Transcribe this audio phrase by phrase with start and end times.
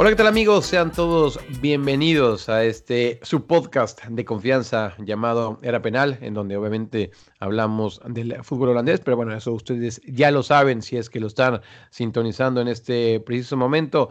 [0.00, 0.64] Hola, ¿qué tal amigos?
[0.66, 7.10] Sean todos bienvenidos a este su podcast de confianza llamado Era Penal, en donde obviamente
[7.40, 11.26] hablamos del fútbol holandés, pero bueno, eso ustedes ya lo saben si es que lo
[11.26, 14.10] están sintonizando en este preciso momento.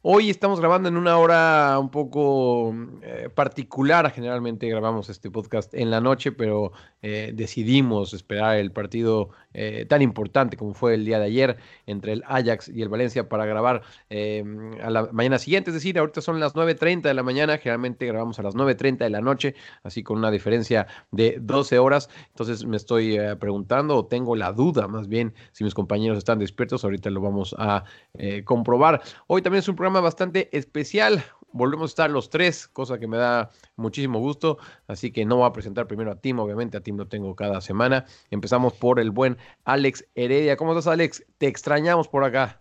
[0.00, 4.10] Hoy estamos grabando en una hora un poco eh, particular.
[4.12, 10.00] Generalmente grabamos este podcast en la noche, pero eh, decidimos esperar el partido eh, tan
[10.00, 11.56] importante como fue el día de ayer
[11.86, 14.44] entre el Ajax y el Valencia para grabar eh,
[14.82, 15.70] a la mañana siguiente.
[15.70, 17.58] Es decir, ahorita son las 9.30 de la mañana.
[17.58, 22.08] Generalmente grabamos a las 9.30 de la noche, así con una diferencia de 12 horas.
[22.28, 26.38] Entonces me estoy eh, preguntando, o tengo la duda más bien, si mis compañeros están
[26.38, 26.84] despiertos.
[26.84, 27.84] Ahorita lo vamos a
[28.14, 29.02] eh, comprobar.
[29.26, 31.24] Hoy también es un programa bastante especial.
[31.52, 34.58] Volvemos a estar los tres, cosa que me da muchísimo gusto.
[34.86, 36.76] Así que no voy a presentar primero a Tim, obviamente.
[36.76, 38.04] A Tim lo tengo cada semana.
[38.30, 40.56] Empezamos por el buen Alex Heredia.
[40.56, 41.24] ¿Cómo estás, Alex?
[41.38, 42.60] Te extrañamos por acá.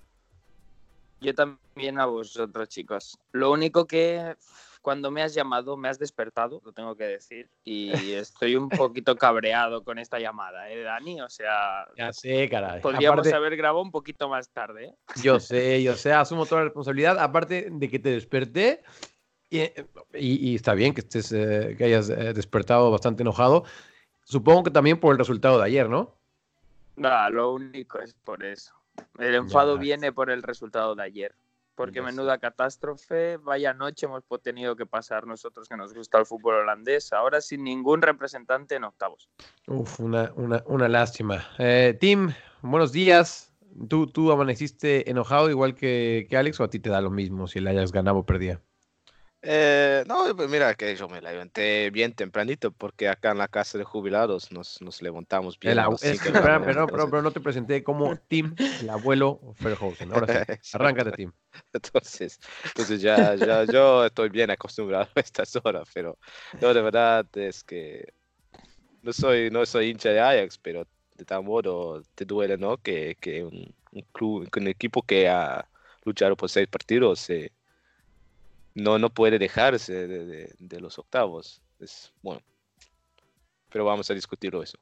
[1.22, 3.20] Yo también a vosotros, chicos.
[3.32, 4.36] Lo único que
[4.90, 9.16] cuando me has llamado, me has despertado, lo tengo que decir, y estoy un poquito
[9.16, 11.22] cabreado con esta llamada, ¿eh, Dani?
[11.22, 12.82] O sea, Ya sé, caray.
[12.82, 14.86] podríamos Aparte, haber grabado un poquito más tarde.
[14.86, 14.96] ¿eh?
[15.22, 17.20] Yo sé, yo sé, asumo toda la responsabilidad.
[17.20, 18.82] Aparte de que te desperté,
[19.48, 23.66] y, y- y está bien que estés, eh, que hayas eh, despertado bastante enojado.
[24.24, 26.16] Supongo que también por el resultado de ayer, ¿no?
[26.96, 28.74] Nada, lo único es por eso.
[29.20, 29.82] El enfado Ya.
[29.82, 31.36] viene por el resultado de ayer.
[31.80, 36.56] Porque menuda catástrofe, vaya noche hemos tenido que pasar nosotros que nos gusta el fútbol
[36.56, 39.30] holandés, ahora sin ningún representante en octavos.
[39.66, 41.48] Uf, una, una, una lástima.
[41.58, 43.54] Eh, Tim, buenos días.
[43.88, 47.48] ¿Tú, ¿Tú amaneciste enojado igual que, que Alex o a ti te da lo mismo
[47.48, 48.62] si el Ajax ganaba o perdía?
[49.42, 53.78] Eh, no, pues mira que yo me levanté bien tempranito porque acá en la casa
[53.78, 55.80] de jubilados nos, nos levantamos bien.
[55.80, 60.12] El es que, pero, pero, entonces- pero no te presenté como Tim, el abuelo Ferhausen.
[60.12, 60.40] Ahora sí,
[60.74, 61.32] arráncate, Tim.
[61.74, 66.18] Entonces, entonces ya, ya yo estoy bien acostumbrado a estas horas, pero
[66.60, 68.14] no, de verdad es que
[69.02, 72.78] no soy, no soy hincha de Ajax, pero de tal modo te duele, ¿no?
[72.78, 75.70] Que, que un, un club, un equipo que ha
[76.04, 77.52] luchado por seis partidos eh,
[78.76, 81.62] no, no puede dejarse de, los octavos.
[81.80, 82.42] Es bueno.
[83.72, 84.78] Pero vamos a discutirlo eso.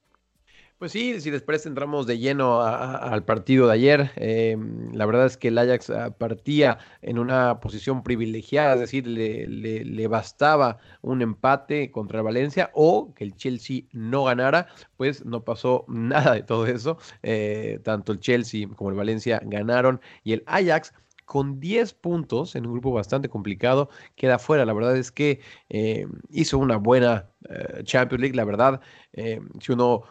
[0.78, 4.56] Pues sí, si después entramos de lleno al partido de ayer, eh,
[4.94, 9.48] la verdad es que el Ajax ah, partía en una posición privilegiada, es decir, le,
[9.48, 15.26] le- le bastaba un empate contra el Valencia o que el Chelsea no ganara, pues
[15.26, 17.00] no pasó nada de todo eso.
[17.24, 20.94] Eh, tanto el Chelsea como el Valencia ganaron y el Ajax
[21.28, 24.66] con 10 puntos en un grupo bastante complicado queda fuera.
[24.66, 28.80] La verdad es que eh, hizo una buena eh, Champions League, la verdad,
[29.14, 30.04] eh, si uno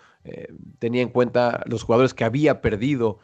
[0.80, 3.20] tenía en cuenta los jugadores que había perdido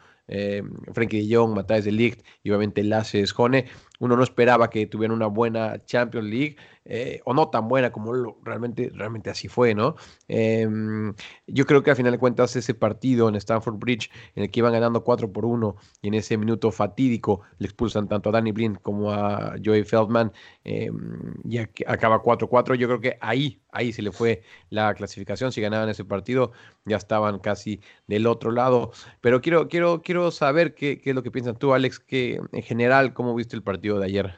[0.93, 3.65] Frenkie de Jong, Matthijs de Ligt y obviamente Lasse Schone.
[4.03, 6.55] Uno no esperaba que tuvieran una buena Champions League
[6.85, 9.95] eh, o no tan buena como realmente, realmente así fue, ¿no?
[10.27, 11.13] Em,
[11.47, 14.59] yo creo que al final de cuentas ese partido en Stamford Bridge en el que
[14.59, 18.51] iban ganando 4 por 1 y en ese minuto fatídico le expulsan tanto a Danny
[18.51, 20.31] Blind como a Joey Feldman
[20.63, 22.75] em, y ac- acaba 4-4.
[22.75, 25.51] Yo creo que ahí, ahí se le fue la clasificación.
[25.51, 26.51] Si ganaban ese partido
[26.85, 28.91] ya estaban casi del otro lado.
[29.21, 32.63] Pero quiero, quiero, quiero saber qué, qué es lo que piensas tú, Alex, que en
[32.63, 34.35] general, ¿cómo viste el partido de ayer?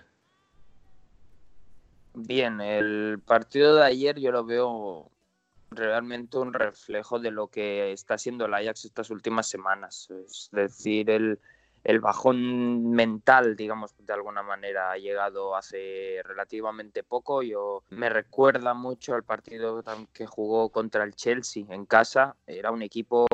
[2.13, 5.12] Bien, el partido de ayer yo lo veo
[5.69, 10.10] realmente un reflejo de lo que está siendo el Ajax estas últimas semanas.
[10.10, 11.40] Es decir, el,
[11.84, 17.44] el bajón mental, digamos, de alguna manera, ha llegado hace relativamente poco.
[17.44, 22.36] Yo me recuerda mucho al partido que jugó contra el Chelsea en casa.
[22.48, 23.28] Era un equipo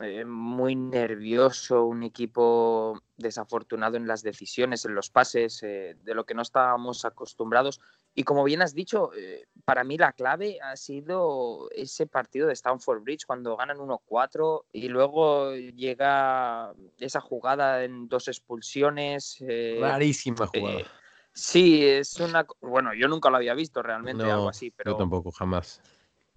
[0.00, 6.24] eh, muy nervioso, un equipo desafortunado en las decisiones, en los pases, eh, de lo
[6.24, 7.80] que no estábamos acostumbrados.
[8.14, 12.54] Y como bien has dicho, eh, para mí la clave ha sido ese partido de
[12.54, 19.38] Stamford Bridge cuando ganan 1-4 y luego llega esa jugada en dos expulsiones.
[19.40, 20.78] eh, Rarísima jugada.
[20.80, 20.86] eh,
[21.36, 22.46] Sí, es una.
[22.60, 25.80] Bueno, yo nunca lo había visto realmente, No, algo así, Yo pero tampoco, jamás.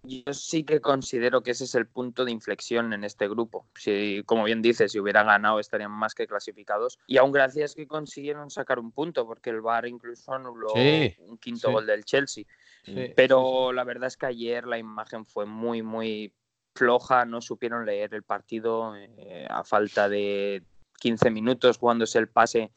[0.04, 3.68] Yo sí que considero que ese es el punto de inflexión en este grupo.
[3.76, 6.98] Si, como bien dices, si hubiera ganado estarían más que clasificados.
[7.08, 11.38] Y aún gracias que consiguieron sacar un punto, porque el VAR incluso anuló Sí, un
[11.38, 11.74] quinto sí.
[11.74, 12.46] gol del Chelsea.
[12.84, 16.34] Sí, Pero la verdad es que ayer la imagen fue muy, muy
[16.76, 20.64] floja, no supieron leer el partido eh, a falta de
[21.00, 22.72] 15 minutos jugándose el pase.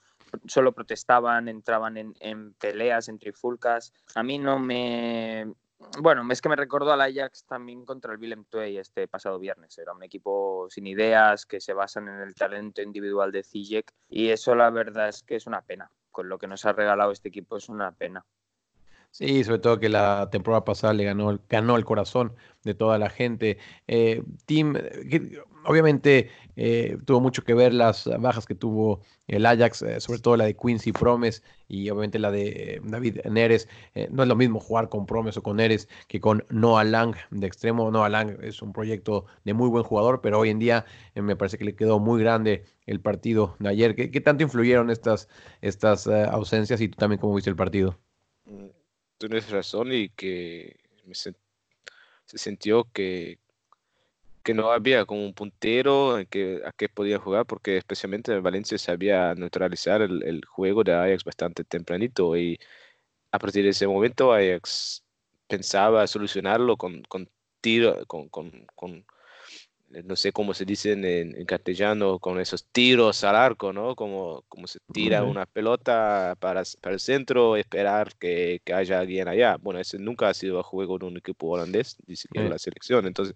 [0.47, 3.93] Solo protestaban, entraban en, en peleas, en trifulcas.
[4.15, 5.53] A mí no me...
[5.99, 9.77] Bueno, es que me recordó al Ajax también contra el Willem II este pasado viernes.
[9.79, 13.91] Era un equipo sin ideas, que se basan en el talento individual de Ziyech.
[14.09, 15.91] Y eso la verdad es que es una pena.
[16.11, 18.25] Con lo que nos ha regalado este equipo es una pena.
[19.11, 22.35] Sí, sobre todo que la temporada pasada le ganó, ganó el corazón
[22.65, 23.59] de toda la gente.
[23.87, 29.83] Eh, Tim, eh, obviamente eh, tuvo mucho que ver las bajas que tuvo el Ajax,
[29.83, 33.69] eh, sobre todo la de Quincy Promes y obviamente la de eh, David Neres.
[34.11, 37.47] No es lo mismo jugar con Promes o con Neres que con Noah Lang de
[37.47, 37.91] extremo.
[37.91, 40.85] Noah Lang es un proyecto de muy buen jugador, pero hoy en día
[41.15, 43.95] me parece que le quedó muy grande el partido de ayer.
[43.95, 45.29] ¿Qué, tanto influyeron estas,
[45.61, 47.99] estas ausencias y tú también cómo viste el partido?
[49.21, 50.77] Tienes razón y que
[51.13, 51.35] se
[52.39, 53.39] sintió que,
[54.43, 58.43] que no había como un puntero en que, a qué podía jugar, porque especialmente en
[58.43, 62.59] Valencia sabía neutralizar el, el juego de Ajax bastante tempranito y
[63.31, 65.05] a partir de ese momento Ajax
[65.47, 67.29] pensaba solucionarlo con, con
[67.61, 68.67] tiro, con, con,
[70.05, 73.97] no sé cómo se dice en, en castellano, con esos tiros al arco, ¿no?
[73.97, 79.29] Como, como se tira una pelota para, para el centro, esperar que, que haya alguien
[79.29, 79.57] allá.
[79.57, 82.53] Bueno, ese nunca ha sido el juego de un equipo holandés, ni siquiera Sí.
[82.53, 83.07] la selección.
[83.07, 83.35] Entonces,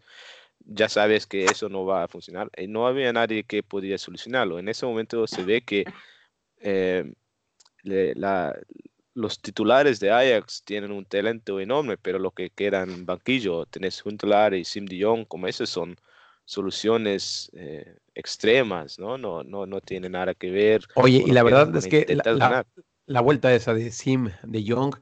[0.60, 2.50] ya sabes que eso no va a funcionar.
[2.56, 4.58] Y no había nadie que podía solucionarlo.
[4.58, 5.84] En ese momento se ve que
[6.60, 7.12] eh,
[7.82, 8.56] le- la-
[9.14, 14.04] los titulares de Ajax tienen un talento enorme, pero lo que queda en banquillo, tenés
[14.04, 15.96] Huntelaar y Sim de Jong, como esos son
[16.44, 19.18] soluciones eh, extremas, ¿no?
[19.18, 20.82] No, no, no tiene nada que ver.
[20.96, 22.66] Oye, y la verdad es que la, la-
[23.06, 24.94] la vuelta esa de Sim de Young,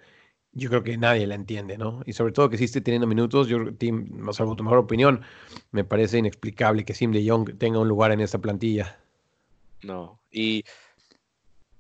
[0.53, 2.03] yo creo que nadie la entiende, ¿no?
[2.05, 5.23] Y sobre todo que esté teniendo minutos, yo, Tim, no salvo tu mejor opinión,
[5.71, 8.99] me parece inexplicable que Sim de Young tenga un lugar en esta plantilla.
[9.83, 10.21] No.
[10.31, 10.65] Y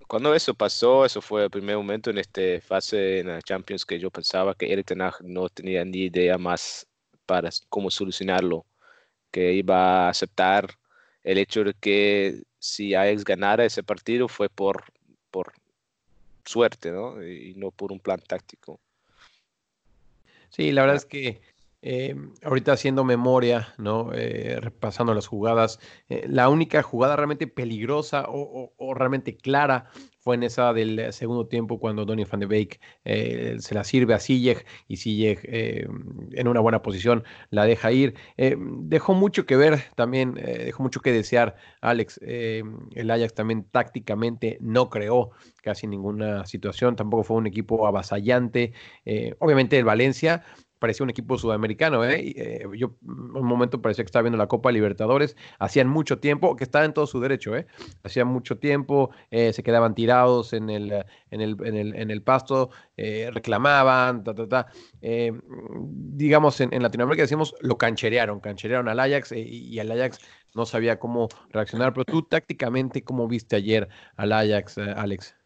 [0.06, 3.98] cuando eso pasó, eso fue el primer momento en esta fase en la Champions que
[3.98, 6.86] yo pensaba que Erik Ten Hag no tenía ni idea más
[7.26, 8.66] para cómo solucionarlo,
[9.32, 10.68] que iba a aceptar
[11.24, 14.84] el hecho de que si Ajax ganara ese partido fue por,
[15.30, 15.52] por
[16.44, 17.22] suerte, ¿no?
[17.24, 18.80] Y no por un plan táctico.
[20.50, 21.40] Sí, la verdad es que
[21.80, 22.14] eh,
[22.44, 24.12] ahorita haciendo memoria, ¿no?
[24.14, 29.90] Eh, repasando las jugadas, eh, la única jugada realmente peligrosa o, o- o realmente clara
[30.22, 34.14] fue en esa del segundo tiempo cuando Donny van de Beek eh, se la sirve
[34.14, 35.86] a Ziyech y Ziyech eh,
[36.32, 38.14] en una buena posición la deja ir.
[38.36, 42.20] Eh, dejó mucho que ver también, eh, dejó mucho que desear Alex.
[42.22, 42.62] eh,
[42.94, 45.30] el Ajax también tácticamente no creó
[45.62, 48.72] casi ninguna situación, tampoco fue un equipo avasallante.
[49.40, 50.44] Obviamente el Valencia
[50.82, 52.32] parecía un equipo sudamericano, ¿eh?
[52.36, 56.56] Eh, yo mm, un momento parecía que estaba viendo la Copa Libertadores, hacían mucho tiempo,
[56.56, 57.68] que estaba en todo su derecho, ¿eh?
[58.02, 60.90] Hacían mucho tiempo, eh, se quedaban tirados en el,
[61.30, 64.66] en el, en el, en el pasto, eh, reclamaban, ta, ta, ta.
[65.00, 65.32] Eh,
[65.78, 70.18] digamos, en, en Latinoamérica decimos, lo cancherearon, cancherearon al Ajax y, el Ajax
[70.52, 75.36] no sabía cómo reaccionar, pero tú tácticamente, ¿cómo viste ayer al Ajax, Alex?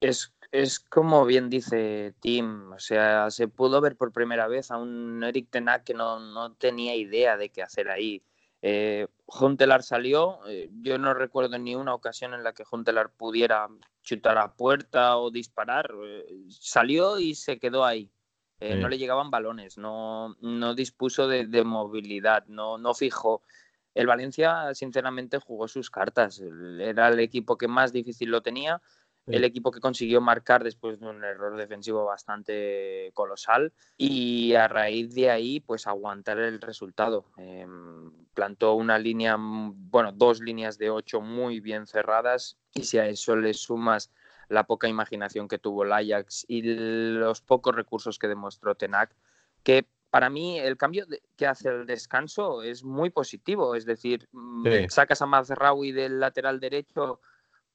[0.00, 4.78] Es, es como bien dice Tim, o sea, se pudo ver por primera vez a
[4.78, 8.22] un Eric Ten Hag que no, no tenía idea de qué hacer ahí.
[8.62, 13.68] Eh, Huntelaar salió, eh, yo no recuerdo ni una ocasión en la que Huntelaar pudiera
[14.02, 15.92] chutar a puerta o disparar.
[16.04, 18.10] eh, salió y se quedó ahí.
[18.60, 18.78] Eh, Sí.
[18.78, 23.42] No le llegaban balones, no, no dispuso de, de movilidad, no, no fijó.
[23.94, 26.40] El Valencia, sinceramente, jugó sus cartas.
[26.78, 28.80] Era el equipo que más difícil lo tenía
[29.26, 29.36] Sí.
[29.36, 35.14] el equipo que consiguió marcar después de un error defensivo bastante colosal y a raíz
[35.14, 37.26] de ahí pues aguantar el resultado.
[37.36, 37.66] Eh,
[38.34, 43.06] plantó una línea, mm, bueno, dos líneas de ocho muy bien cerradas y si a
[43.06, 44.10] eso le sumas
[44.48, 49.14] la poca imaginación que tuvo el Ajax y los pocos recursos que demostró Tenac,
[49.62, 54.64] que para mí el cambio que hace el descanso es muy positivo, es decir, mm,
[54.66, 54.86] Sí.
[54.88, 57.20] sacas a Mazraoui del lateral derecho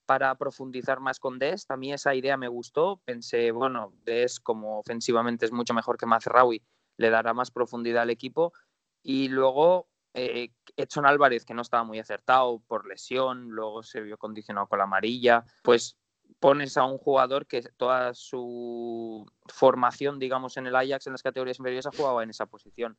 [0.06, 1.66] para profundizar más con Des.
[1.70, 3.02] A mí esa idea me gustó.
[3.06, 6.64] Pensé, bueno, Des como ofensivamente es mucho mejor que Mazraoui,
[6.98, 8.54] le dará más profundidad al equipo.
[9.02, 14.18] Y luego eh, Edson Álvarez, que no estaba muy acertado por lesión, luego se vio
[14.18, 15.98] condicionado con la amarilla, pues
[16.40, 21.60] pones a un jugador que toda su formación, digamos, en el Ajax, en las categorías
[21.60, 22.98] inferiores, ha jugado en esa posición.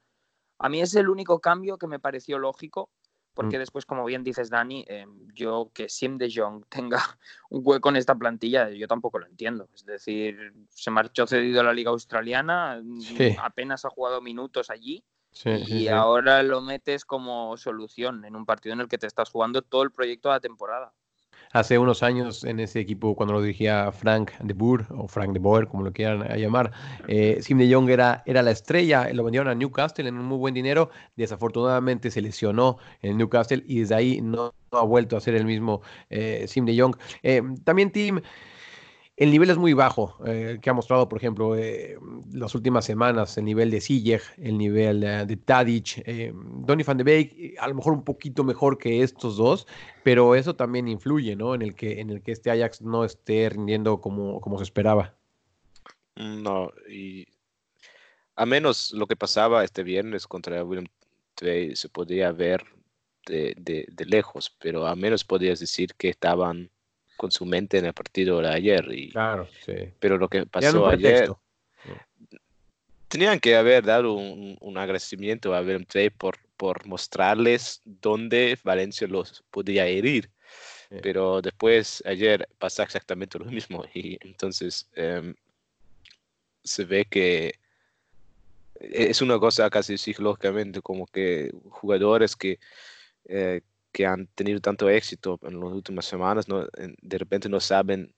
[0.58, 2.90] A mí es el único cambio que me pareció lógico,
[3.36, 3.60] porque Mm.
[3.60, 6.98] después, como bien dices, Dani, eh, yo que Sim de Jong tenga
[7.50, 9.68] un hueco en esta plantilla, yo tampoco lo entiendo.
[9.74, 13.36] Es decir, se marchó cedido a la Liga Australiana, mm, Sí.
[13.38, 15.88] apenas ha jugado minutos allí Sí, y sí.
[15.88, 19.82] ahora lo metes como solución en un partido en el que te estás jugando todo
[19.82, 20.94] el proyecto de la temporada.
[21.56, 25.38] Hace unos años en ese equipo, cuando lo dirigía Frank de Boer o Frank de
[25.38, 26.70] Boer, como lo quieran eh, llamar,
[27.08, 30.36] eh, Sim de Jong era, era la estrella, lo vendieron a Newcastle en un muy
[30.36, 35.20] buen dinero, desafortunadamente se lesionó en Newcastle y desde ahí no, no ha vuelto a
[35.22, 36.94] ser el mismo eh, Sim de Jong.
[37.22, 38.20] Eh, también Tim,
[39.16, 41.98] el nivel es muy bajo, eh, que ha mostrado, por ejemplo, eh,
[42.32, 46.98] las últimas semanas, el nivel de Ziyech, el nivel eh, de Tadic, eh, Donny van
[46.98, 49.66] de Beek, a lo mejor un poquito mejor que estos dos,
[50.04, 51.54] pero eso también influye, ¿no?
[51.54, 55.14] En el que, en el que este Ajax no esté rindiendo como, como se esperaba.
[56.16, 57.26] No, y
[58.34, 60.86] a menos lo que pasaba este viernes contra William
[61.34, 62.64] Trey se podía ver
[63.26, 66.70] de, de- de lejos, pero a menos podías decir que estaban
[67.16, 68.86] con su mente en el partido de ayer.
[68.92, 69.92] Y, Claro, sí.
[69.98, 71.40] pero lo que pasó ayer, pretexto.
[73.08, 79.06] tenían que haber dado un, un agradecimiento a William Trey por, por mostrarles dónde Valencia
[79.06, 80.30] los podía herir.
[80.88, 80.96] Sí.
[81.02, 83.84] Pero después, ayer, pasa exactamente lo mismo.
[83.94, 85.34] Y entonces em,
[86.62, 87.54] se ve que
[88.80, 92.58] es una cosa casi psicológicamente, como que jugadores que,
[93.24, 93.62] eh,
[93.96, 98.12] que han tenido tanto éxito en las últimas semanas, no, de repente no saben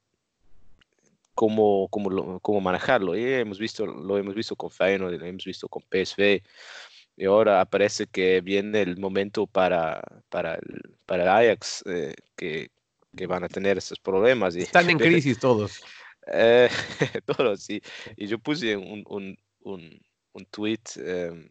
[1.37, 3.16] cómo, cómo, cómo manejarlo.
[3.16, 6.42] Y hemos visto, lo hemos visto con Feyenoord, lo hemos visto con PSV,
[7.16, 12.73] y ahora parece que viene el momento para, para, el, para el Ajax, eh, que,
[13.16, 14.56] que van a tener estos problemas.
[14.56, 15.80] Y, Están en crisis todos.
[16.26, 16.68] eh,
[17.25, 17.80] todos, sí.
[18.16, 20.00] Y yo puse un, un, un,
[20.32, 21.49] un tweet eh,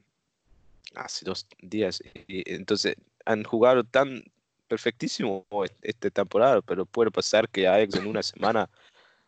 [0.96, 2.04] hace dos días.
[2.28, 4.24] Y, y entonces han jugado tan
[4.68, 5.46] perfectísimo
[5.82, 8.70] esta temporada, pero puede pasar que Ajax en una semana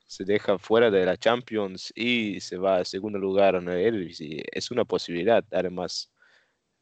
[0.05, 4.43] se deja fuera de la Champions y se va a segundo lugar en el Eredivisie.
[4.51, 6.11] Es una posibilidad, además,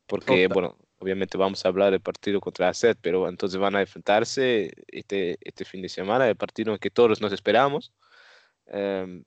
[0.05, 0.53] porque, Total.
[0.53, 5.37] bueno, obviamente vamos a hablar del partido contra AZ, pero entonces van a enfrentarse este,
[5.41, 7.91] este fin de semana, el partido en que todos nos esperamos.
[8.67, 9.23] Em,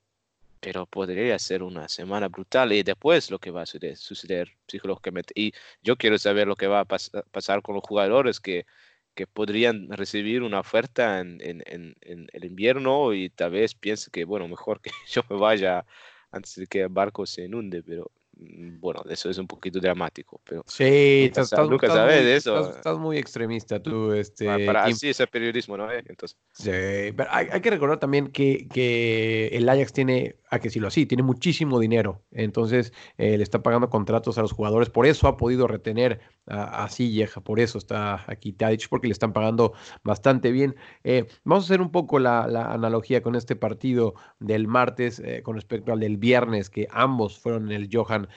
[0.60, 5.32] pero podría ser una semana brutal y después lo que va a suceder, suceder psicológicamente.
[5.36, 5.52] Y
[5.82, 8.66] yo quiero saber lo que va a pas- pasar con los jugadores que,
[9.14, 14.10] que podrían recibir una oferta en, en- en- en el invierno y tal vez piense
[14.10, 15.84] que, bueno, mejor que yo me vaya
[16.30, 20.40] antes de que el barco se inunde, pero mm, bueno, eso es un poquito dramático.
[20.44, 22.56] Pero Sí, Nunca estás, nunca estás sabes muy, eso.
[22.60, 24.44] Estás, estás muy extremista tú, este.
[24.46, 25.90] para, para así es el periodismo, ¿no?
[25.90, 26.70] Eh, Entonces, Sí,
[27.16, 31.06] pero hay, hay que recordar también que, que el Ajax tiene, hay que decirlo así,
[31.06, 32.22] tiene muchísimo dinero.
[32.32, 34.90] Entonces eh, le está pagando contratos a los jugadores.
[34.90, 39.12] Por eso ha podido retener a, a Ziyech, por eso está aquí Tadic, porque le
[39.12, 40.74] están pagando bastante bien.
[41.04, 42.42] Eh, vamos a hacer un poco la,
[42.72, 47.70] analogía con este partido del martes eh, con respecto al del viernes, que ambos fueron
[47.70, 48.28] en el Johan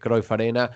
[0.00, 0.70] Cruyff Arena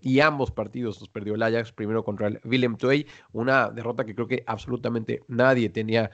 [0.00, 4.14] y ambos partidos los perdió el Ajax, primero contra el Willem II, una derrota que
[4.14, 6.10] creo que absolutamente nadie tenía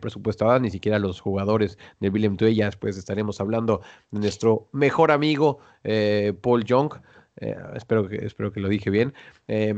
[0.00, 2.54] presupuestada, ni siquiera los jugadores del Willem II.
[2.54, 6.92] Ya después estaremos hablando de nuestro mejor amigo eh, Paul Young.
[7.42, 9.14] Eh, espero, que, espero que lo dije bien.
[9.48, 9.74] Eh,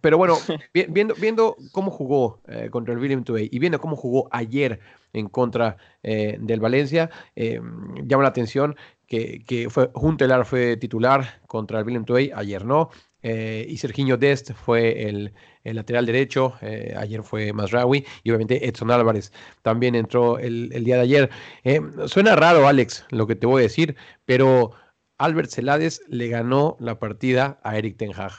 [0.00, 0.36] pero bueno,
[0.74, 4.80] vi- viendo, viendo cómo jugó eh, contra el Willem II y viendo cómo jugó ayer
[5.14, 7.60] en contra del Valencia, eh,
[8.04, 12.90] llama la atención que, que fue Juntelar fue titular contra el Willem II, ayer no.
[13.22, 15.32] y Serginho Dest fue el,
[15.68, 19.32] el lateral derecho, eh, ayer fue Masraoui y obviamente Edson Álvarez
[19.62, 21.30] también entró el, el día de ayer.
[21.64, 24.72] Eh, suena raro, Alex, lo que te voy a decir, pero
[25.18, 28.32] Albert Celades le ganó la partida a Eric Ten Hag.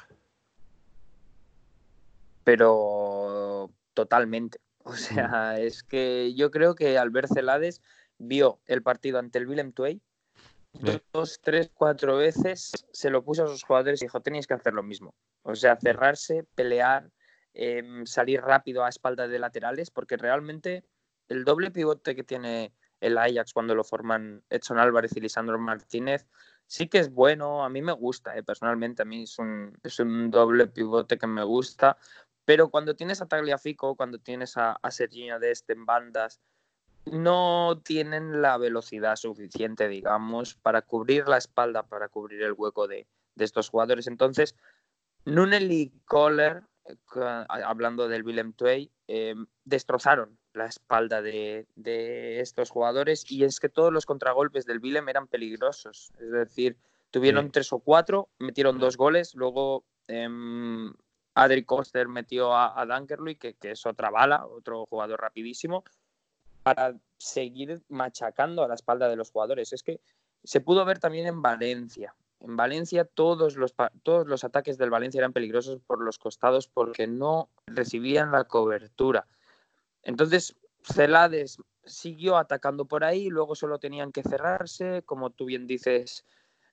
[2.43, 4.59] pero totalmente.
[4.83, 7.81] O sea, es que yo creo que Albert Celades
[8.17, 10.01] vio el partido ante el Willem II
[10.73, 11.01] Sí.
[11.13, 14.73] dos, tres, cuatro veces, se lo puso a sus jugadores y dijo, tenéis que hacer
[14.73, 15.15] lo mismo.
[15.41, 17.09] O sea, cerrarse, pelear,
[17.53, 20.83] em, salir rápido a espaldas de laterales, porque realmente
[21.27, 26.27] el doble pivote que tiene el Ajax cuando lo forman Edson Álvarez y Lisandro Martínez,
[26.67, 29.99] sí que es bueno, a mí me gusta, eh, personalmente, a mí es un, es
[29.99, 31.97] un doble pivote que me gusta,
[32.45, 36.41] pero cuando tienes a Tagliafico, cuando tienes a, a Serginho Dest en bandas,
[37.05, 43.07] no tienen la velocidad suficiente, digamos, para cubrir la espalda, para cubrir el hueco de,
[43.35, 44.07] de estos jugadores.
[44.07, 44.55] Entonces,
[45.25, 46.68] Nunel y Kohler, eh,
[47.47, 53.69] hablando del Willem II, eh, destrozaron la espalda de, de estos jugadores y es que
[53.69, 56.11] todos los contragolpes del Willem eran peligrosos.
[56.19, 56.75] Es decir,
[57.11, 57.51] tuvieron Sí.
[57.51, 60.91] tres o cuatro, metieron dos goles, luego em,
[61.35, 65.83] Adri Koster metió a, a Dunkerley, que, que es otra bala, otro jugador rapidísimo,
[66.63, 69.71] para seguir machacando a la espalda de los jugadores.
[69.73, 69.99] Es que
[70.43, 72.13] se pudo ver también en Valencia.
[72.41, 77.05] En Valencia todos los, todos los ataques del Valencia eran peligrosos por los costados porque
[77.05, 79.27] no recibían la cobertura.
[80.03, 86.25] Entonces, Celades siguió atacando por ahí, luego solo tenían que cerrarse, como tú bien dices,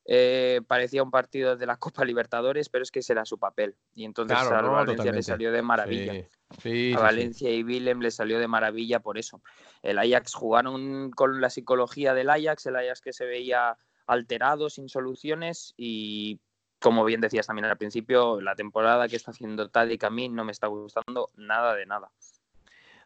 [0.04, 3.74] eh, parecía un partido de la Copa Libertadores, pero es que ese era su papel.
[3.94, 6.12] Y entonces Claro, no, Valencia le salió de maravilla.
[6.12, 7.02] Sí, sí, sí, A sí.
[7.02, 9.42] Valencia y Willem le salió de maravilla por eso.
[9.82, 14.88] El Ajax jugaron con la psicología del Ajax, el Ajax que se veía alterado, sin
[14.88, 16.40] soluciones y
[16.78, 20.44] como bien decías también al principio, la temporada que está haciendo Tadic a mí no
[20.44, 22.10] me está gustando nada de nada.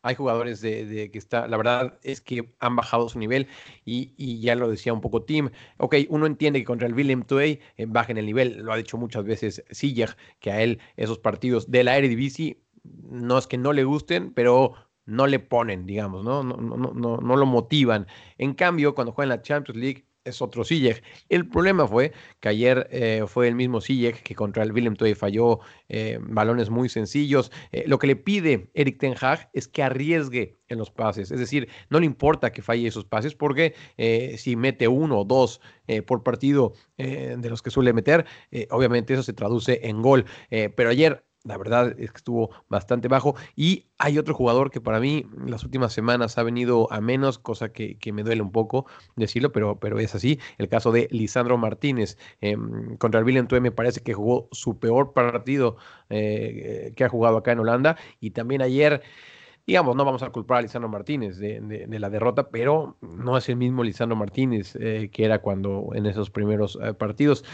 [0.02, 3.48] Hay jugadores de, que está, la verdad es que han bajado su nivel
[3.84, 5.50] y, ya lo decía un poco Tim.
[5.76, 8.96] Ok, uno entiende que contra el Willem Toey eh, bajen el nivel, lo ha dicho
[8.96, 13.74] muchas veces Siller, que a él esos partidos de la Eredivisie no es que no
[13.74, 16.24] le gusten, pero no le ponen, digamos.
[16.24, 18.06] No, no, no, no, no lo motivan.
[18.38, 21.02] En cambio, cuando juega en la Champions League es otro Siller.
[21.28, 25.60] El problema fue que ayer eh, fue el mismo Siller que contra el Willem falló
[25.88, 27.50] eh, balones muy sencillos.
[27.72, 31.40] Eh, lo que le pide Eric Ten Hag es que arriesgue en los pases, es
[31.40, 33.74] decir, no le importa que falle esos pases porque
[34.38, 35.60] si mete uno o dos
[36.06, 38.24] por partido de los que suele meter,
[38.70, 40.26] obviamente eso se traduce en gol.
[40.48, 43.34] Pero ayer la verdad es que estuvo bastante bajo.
[43.56, 47.38] Y hay otro jugador que para mí en las últimas semanas ha venido a menos,
[47.38, 50.38] cosa que, que me duele un poco decirlo, pero, pero es así.
[50.58, 52.18] El caso de Lisandro Martínez.
[52.40, 52.56] Eh,
[52.98, 55.76] contra el Willem me parece que jugó su peor partido
[56.08, 57.96] eh, que ha jugado acá en Holanda.
[58.20, 59.02] Y también ayer
[59.66, 63.54] digamos, no vamos a culpar a Lisandro Martínez de, la derrota, pero no es el
[63.54, 67.44] mismo Lisandro Martínez eh, que era cuando en esos primeros eh, partidos.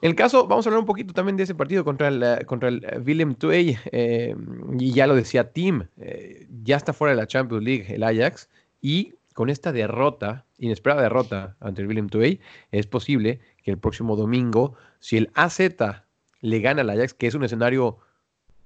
[0.00, 3.02] El caso, vamos a hablar un poquito también de ese partido contra el, contra el
[3.06, 4.34] Willem Twey, eh,
[4.78, 8.50] y ya lo decía Tim, eh, ya está fuera de la Champions League el Ajax,
[8.80, 14.16] y con esta derrota, inesperada derrota ante el Willem Twey, es posible que el próximo
[14.16, 15.60] domingo, si el AZ
[16.40, 17.98] le gana al Ajax, que es un escenario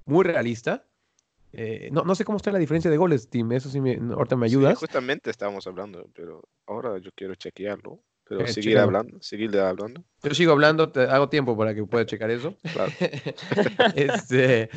[0.06, 0.84] muy realista,
[1.52, 4.36] eh, no, no, sé cómo está la diferencia de goles, Tim, eso sí me, ahorita
[4.36, 4.78] me ayudas.
[4.78, 8.00] Sí, justamente estábamos hablando, pero ahora yo quiero chequearlo.
[8.28, 10.04] Pero eh, seguir hablando, seguir hablando.
[10.22, 12.54] Yo sigo hablando, te hago tiempo para que puedas checar eso.
[12.72, 12.92] Claro.
[13.94, 14.68] este,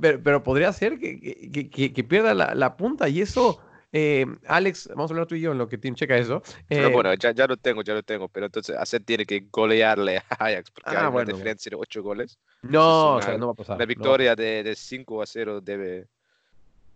[0.00, 3.60] pero, pero, podría ser que, que, que, que pierda la, la, punta y eso,
[3.92, 6.42] eh, Alex, vamos a hablar tú y yo en lo que Tim checa eso.
[6.68, 10.18] Pero bueno, ya, ya lo tengo, ya lo tengo, pero entonces hacer tiene que golearle
[10.18, 12.38] a Ajax porque ah, hay bueno, una diferencia de 8 goles.
[12.62, 13.78] No, o sea, no va a pasar.
[13.78, 14.36] La victoria no.
[14.36, 16.08] de, de 5 a 0 debe,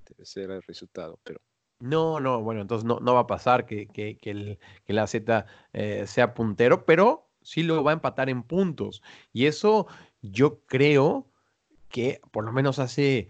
[0.08, 1.40] debe ser el resultado, pero...
[1.80, 5.46] No, no, bueno, entonces no, no va a pasar que, que, el, que la Z
[5.72, 9.02] eh, sea puntero, pero sí lo va a empatar en puntos.
[9.32, 9.86] Y eso
[10.20, 11.30] yo creo
[11.88, 13.28] que por lo menos hace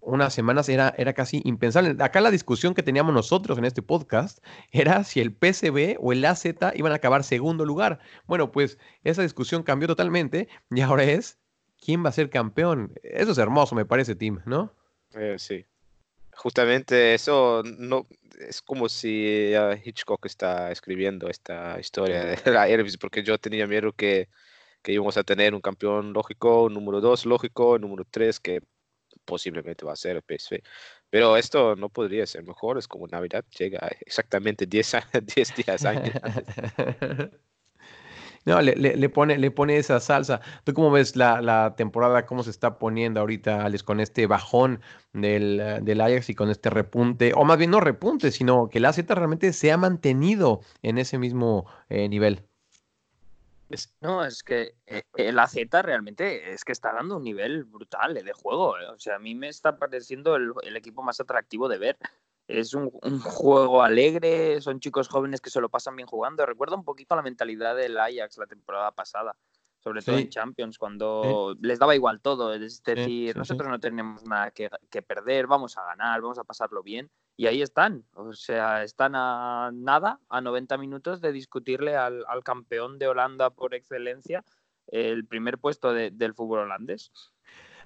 [0.00, 1.96] unas semanas era, era casi impensable.
[2.02, 4.38] Acá la discusión que teníamos nosotros en este podcast
[4.70, 7.98] era si el PCB o el AZ iban a acabar segundo lugar.
[8.26, 11.40] Bueno, pues esa discusión cambió totalmente y ahora es
[11.80, 12.92] quién va a ser campeón.
[13.02, 14.72] Eso es hermoso, me parece, Tim, ¿no?
[15.14, 15.66] Eh, sí
[16.36, 18.06] justamente eso no
[18.38, 23.66] es como si uh, Hitchcock está escribiendo esta historia de la Eredivisie porque yo tenía
[23.66, 24.28] miedo que,
[24.82, 28.60] que íbamos a tener un campeón lógico, un número 2 lógico, un número 3 que
[29.24, 30.62] posiblemente va a ser el PSV.
[31.10, 34.96] Pero esto no podría ser mejor, es como Navidad, llega exactamente 10,
[35.34, 36.14] 10 días antes.
[38.44, 40.40] No, le, le, pone, le pone esa salsa.
[40.64, 44.80] ¿Tú cómo ves la, la, temporada, cómo se está poniendo ahorita, Alex, con este bajón
[45.14, 47.32] del, del, Ajax y con este repunte?
[47.34, 51.16] O más bien no repunte, sino que el AZ realmente se ha mantenido en ese
[51.16, 52.42] mismo eh, nivel.
[54.02, 58.32] No, es que eh, el AZ realmente es que está dando un nivel brutal de
[58.34, 58.78] juego.
[58.78, 58.86] Eh.
[58.94, 61.98] O sea, a mí me está pareciendo el, el equipo más atractivo de ver
[62.48, 66.44] es un, un, juego alegre, son chicos jóvenes que se lo pasan bien jugando.
[66.44, 69.34] Recuerda un poquito la mentalidad del Ajax la temporada pasada,
[69.78, 71.58] sobre todo en Champions, cuando sí.
[71.62, 72.52] les daba igual todo.
[72.52, 76.44] Es decir, sí, nosotros no tenemos nada que, que, perder, vamos a ganar, vamos a
[76.44, 77.10] pasarlo bien.
[77.36, 82.44] Y ahí están, o sea, están a nada, a 90 minutos de discutirle al, al
[82.44, 84.44] campeón de Holanda por excelencia
[84.86, 87.10] el primer puesto de, del fútbol holandés.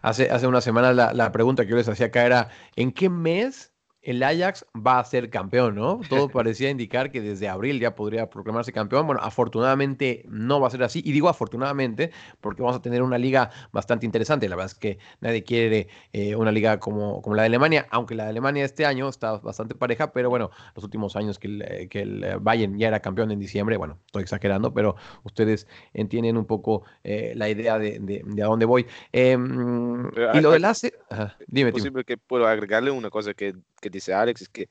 [0.03, 3.09] Hace, hace unas semanas la, la pregunta que yo les hacía acá era, ¿en qué
[3.09, 6.01] mes el Ajax va a ser campeón, ¿no?
[6.09, 9.07] Todo parecía indicar que desde abril ya podría proclamarse campeón.
[9.07, 11.03] Bueno, afortunadamente no va a ser así.
[11.05, 14.49] Y digo afortunadamente porque vamos a tener una liga bastante interesante.
[14.49, 18.15] La verdad es que nadie quiere eh, una liga como, como la de Alemania, aunque
[18.15, 21.63] la de Alemania este año está bastante pareja, pero bueno, los últimos años que el,
[21.63, 25.67] eh, que el eh, Bayern ya era campeón en diciembre, bueno, estoy exagerando, pero ustedes
[25.93, 28.87] entienden un poco eh, la idea de, de- de a dónde voy.
[29.13, 33.55] Em, y lo del ACE, ajá, dime, Es posible que puedo agregarle una cosa que,
[33.81, 34.69] que dice Alex, es que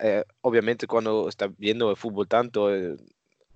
[0.00, 2.96] eh, obviamente cuando está viendo el fútbol tanto, eh,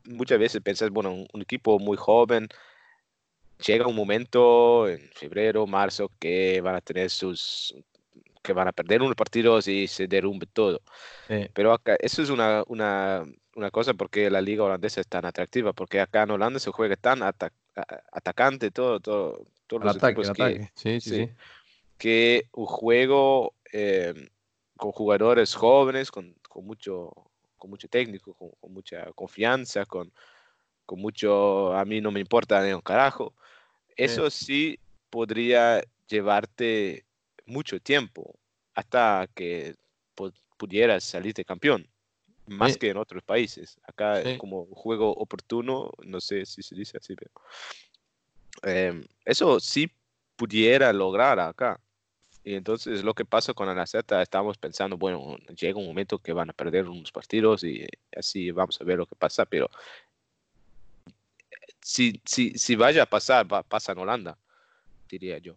[0.05, 2.48] muchas veces piensas, bueno, un, un equipo muy joven,
[3.66, 7.74] llega un momento en febrero, marzo, que van a tener sus,
[8.42, 10.81] que van a perder unos partidos y se derrumbe todo.
[11.29, 13.24] Eh, Pero acá, eso es una, una,
[13.55, 16.96] una cosa porque la liga holandesa es tan atractiva, porque acá en Holanda se juega
[16.96, 17.52] tan ata-
[18.12, 20.70] atacante, todo, todo, todos los ataque, equipos que.
[20.74, 21.16] Sí, sí, sí.
[21.26, 21.31] sí.
[21.98, 24.14] que un juego eh,
[24.76, 27.10] con jugadores jóvenes, con, con mucho,
[27.56, 30.12] con mucho técnico, con, con mucha confianza, con,
[30.84, 33.34] con mucho, a mí no me importa ni un carajo,
[33.96, 34.78] eso sí
[35.10, 37.04] podría llevarte
[37.46, 38.38] mucho tiempo
[38.74, 39.74] hasta que
[40.14, 41.88] pu- pudieras salir de campeón,
[42.46, 42.78] más Sí.
[42.80, 43.80] que en otros países.
[43.84, 44.28] Acá Sí.
[44.30, 47.30] es como juego oportuno, no sé si se dice así, pero
[48.62, 49.90] em, eso sí
[50.36, 51.80] pudiera lograr acá.
[52.46, 56.48] Y entonces lo que pasa con Z, estamos pensando, bueno, llega un momento que van
[56.48, 57.85] a perder unos partidos y
[58.16, 59.68] así vamos a ver lo que pasa, pero
[61.80, 64.38] si, si, si vaya a pasar, va, pasa en Holanda,
[65.09, 65.56] diría yo.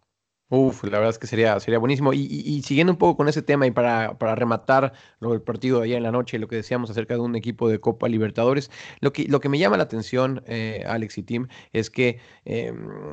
[0.52, 2.12] Uf, la verdad es que sería, sería buenísimo.
[2.12, 5.78] Y, y- siguiendo un poco con ese tema y para, para rematar lo del partido
[5.78, 8.68] de ayer en la noche, lo que decíamos acerca de un equipo de Copa Libertadores,
[9.00, 12.72] lo que, lo que me llama la atención, eh, Alex y Tim, es que, eh,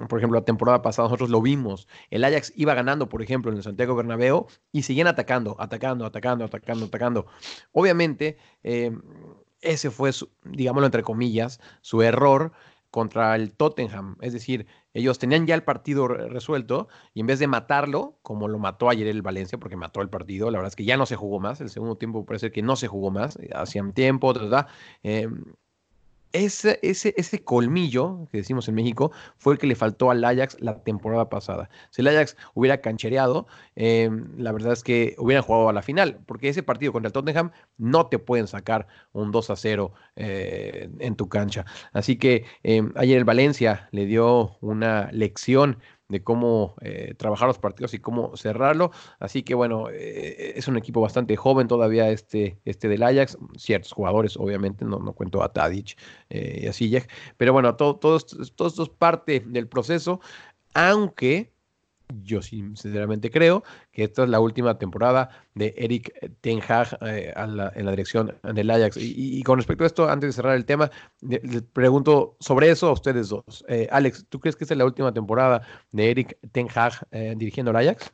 [0.10, 1.88] por ejemplo, la temporada pasada nosotros lo vimos.
[2.10, 6.43] El Ajax iba ganando, por ejemplo, en el Santiago Bernabéu y seguían atacando, atacando, atacando,
[6.45, 7.28] atacando, atacando.
[7.71, 8.91] Obviamente, eh,
[9.62, 12.52] ese fue, su- digámoslo entre comillas, su error
[12.97, 14.17] contra el Tottenham.
[14.21, 18.47] Es decir, ellos tenían ya el partido re- resuelto y en vez de matarlo, como
[18.47, 21.05] lo mató ayer el Valencia, porque mató el partido, la verdad es que ya no
[21.05, 21.62] se jugó más.
[21.62, 23.38] El segundo tiempo parece que no se jugó más.
[23.38, 24.67] eh, Hacían tiempo, ta, ta, ta.
[25.03, 25.43] Em,
[26.38, 30.58] ese, ese, ese colmillo que decimos en México fue el que le faltó al Ajax
[30.60, 31.69] la temporada pasada.
[31.89, 36.19] Si el Ajax hubiera canchereado, eh, la verdad es que hubieran jugado a la final,
[36.26, 40.89] porque ese partido contra el Tottenham no te pueden sacar un 2 a 0 eh,
[41.00, 41.65] en tu cancha.
[41.93, 45.78] Así que eh, ayer el Valencia le dio una lección
[46.09, 48.91] de cómo eh, trabajar los partidos y cómo cerrarlo.
[49.19, 53.37] Así que bueno, eh, es un equipo bastante joven todavía este, este del Ajax.
[53.57, 55.97] Ciertos jugadores, obviamente, no, no cuento a Tadic
[56.29, 57.09] eh, y a Ziyech.
[57.37, 58.19] Pero bueno, todo, todo,
[58.55, 60.21] todo esto es parte del proceso,
[60.73, 61.51] aunque
[62.23, 67.57] yo sinceramente creo que esta es la última temporada de Eric Ten Hag eh, en
[67.57, 68.97] la dirección del Ajax.
[68.97, 70.89] Y, con respecto a esto, antes de cerrar el tema,
[71.21, 73.65] le- les pregunto sobre eso a ustedes dos.
[73.67, 77.33] Eh, Alex, ¿tú crees que esta es la última temporada de Eric Ten Hag eh,
[77.37, 78.13] dirigiendo al Ajax?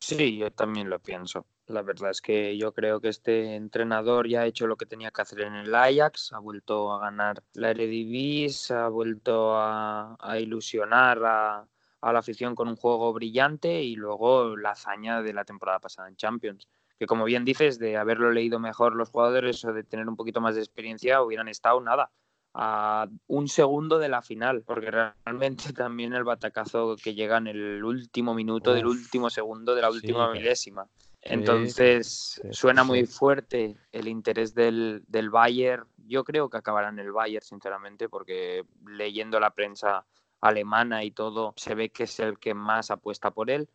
[0.00, 1.46] Sí, yo también lo pienso.
[1.68, 5.10] La verdad es que yo creo que este entrenador ya ha hecho lo que tenía
[5.10, 11.24] que hacer en el Ajax, ha vuelto a ganar la Eredivisie, ha vuelto a ilusionar
[11.24, 11.66] a,
[12.00, 16.08] a la afición con un juego brillante y luego la hazaña de la temporada pasada
[16.08, 16.68] en Champions.
[16.98, 20.40] Que como bien dices, de haberlo leído mejor los jugadores o de tener un poquito
[20.40, 22.10] más de experiencia, hubieran estado nada
[22.54, 27.84] a un segundo de la final, porque realmente también el batacazo que llega en el
[27.84, 30.32] último minuto del último segundo de la Sí, última claro.
[30.32, 30.84] milésima.
[30.84, 32.88] Sí, Entonces sí, suena sí.
[32.88, 35.86] muy fuerte el interés del, del Bayern.
[36.06, 40.06] Yo creo que acabará en el Bayern, sinceramente, porque leyendo la prensa
[40.48, 43.68] alemana y todo, se ve que es el que más apuesta por él.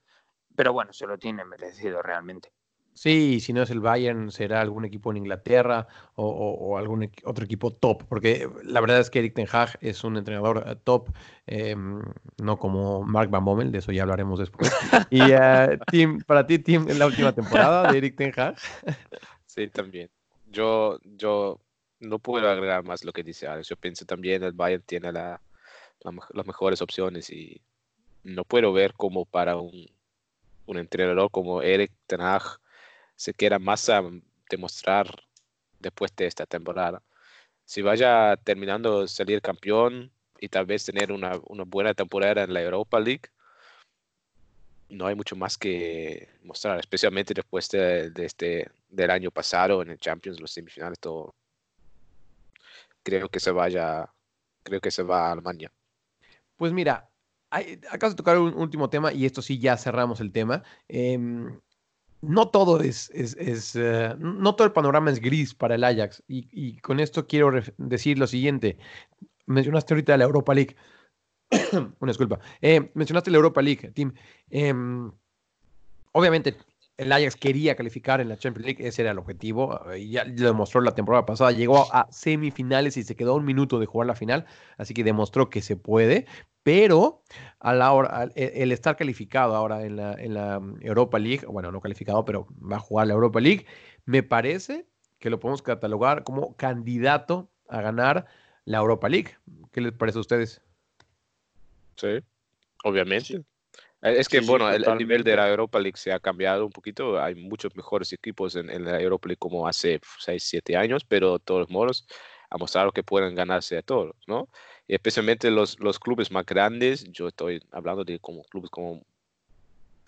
[0.55, 2.51] Pero bueno, se lo tiene merecido realmente.
[2.93, 7.09] Sí, si no es el Bayern, será algún equipo en Inglaterra o, o- o algún
[7.23, 10.75] otro equipo top, porque la verdad es que Eric Ten Hag es un entrenador eh,
[10.83, 11.07] top,
[11.47, 12.01] em,
[12.43, 14.69] no como Mark Van Bommel, de eso ya hablaremos después.
[15.09, 18.55] Y eh, Tim, para ti, Tim, es la última temporada de Eric Ten Hag.
[19.45, 20.09] Sí, también.
[20.51, 21.59] Yo, yo
[22.01, 23.69] no puedo agregar más lo que dice Alex.
[23.69, 25.41] Yo pienso también el Bayern tiene la,
[26.03, 27.61] las mejores opciones y
[28.23, 29.87] no puedo ver cómo para un,
[30.65, 32.43] un entrenador como Eric Ten Hag
[33.15, 34.03] se quiera más a
[34.49, 35.07] demostrar
[35.79, 37.01] después de esta temporada.
[37.65, 42.61] Si vaya terminando salir campeón y tal vez tener una, una buena temporada en la
[42.61, 43.29] Europa League,
[44.89, 49.89] no hay mucho más que mostrar, especialmente después de, de este, del año pasado en
[49.89, 51.33] el Champions, los semifinales, todo.
[53.03, 54.11] Creo que se vaya,
[54.63, 55.71] creo que se va a Alemania.
[56.61, 57.09] Pues mira,
[57.49, 60.61] hay- acabas de tocar un último tema y esto sí ya cerramos el tema.
[60.87, 61.59] Em,
[62.21, 66.23] no todo es, eh, no todo el panorama es gris para el Ajax.
[66.27, 68.77] Y, con esto quiero decir lo siguiente.
[69.47, 70.75] Mencionaste ahorita la Europa League.
[71.99, 72.39] Una disculpa.
[72.61, 74.13] Eh, mencionaste la Europa League, Tim.
[74.51, 75.11] Em,
[76.11, 76.57] obviamente,
[77.01, 79.81] el Ajax quería calificar en la Champions League, ese era el objetivo.
[79.91, 81.51] eh, ya lo demostró la temporada pasada.
[81.51, 84.45] Llegó a semifinales y se quedó un minuto de jugar la final.
[84.77, 86.27] Así que demostró que se puede.
[86.63, 87.23] Pero
[87.59, 91.71] a la hora, al- el, estar calificado ahora en la, en la Europa League, bueno,
[91.71, 93.65] no calificado, pero va a jugar la Europa League,
[94.05, 94.85] me parece
[95.17, 98.27] que lo podemos catalogar como candidato a ganar
[98.65, 99.31] la Europa League.
[99.71, 100.61] ¿Qué les parece a ustedes?
[101.95, 102.19] Sí,
[102.83, 103.35] obviamente.
[103.35, 103.43] Eh,
[104.01, 106.65] Es que, Sí, sí, bueno, el, el nivel de la Europa League se ha cambiado
[106.65, 107.21] un poquito.
[107.21, 111.37] Hay muchos mejores equipos en, en la Europa League como hace 6, 7 años, pero
[111.37, 112.07] todos modos
[112.49, 114.49] ha mostrado que pueden ganarse a todos, ¿no?
[114.87, 119.05] Y especialmente los, los clubes más grandes, yo estoy hablando de como clubes como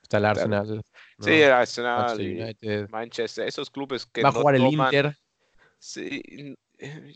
[0.01, 0.25] Está el.
[0.25, 0.83] Arsenal.
[1.19, 1.25] ¿no?
[1.25, 2.89] sí, el Arsenal Manchester y United.
[2.89, 5.17] Manchester, esos clubes que Va a no jugar el toman- Inter.
[5.79, 7.13] Sí, eh,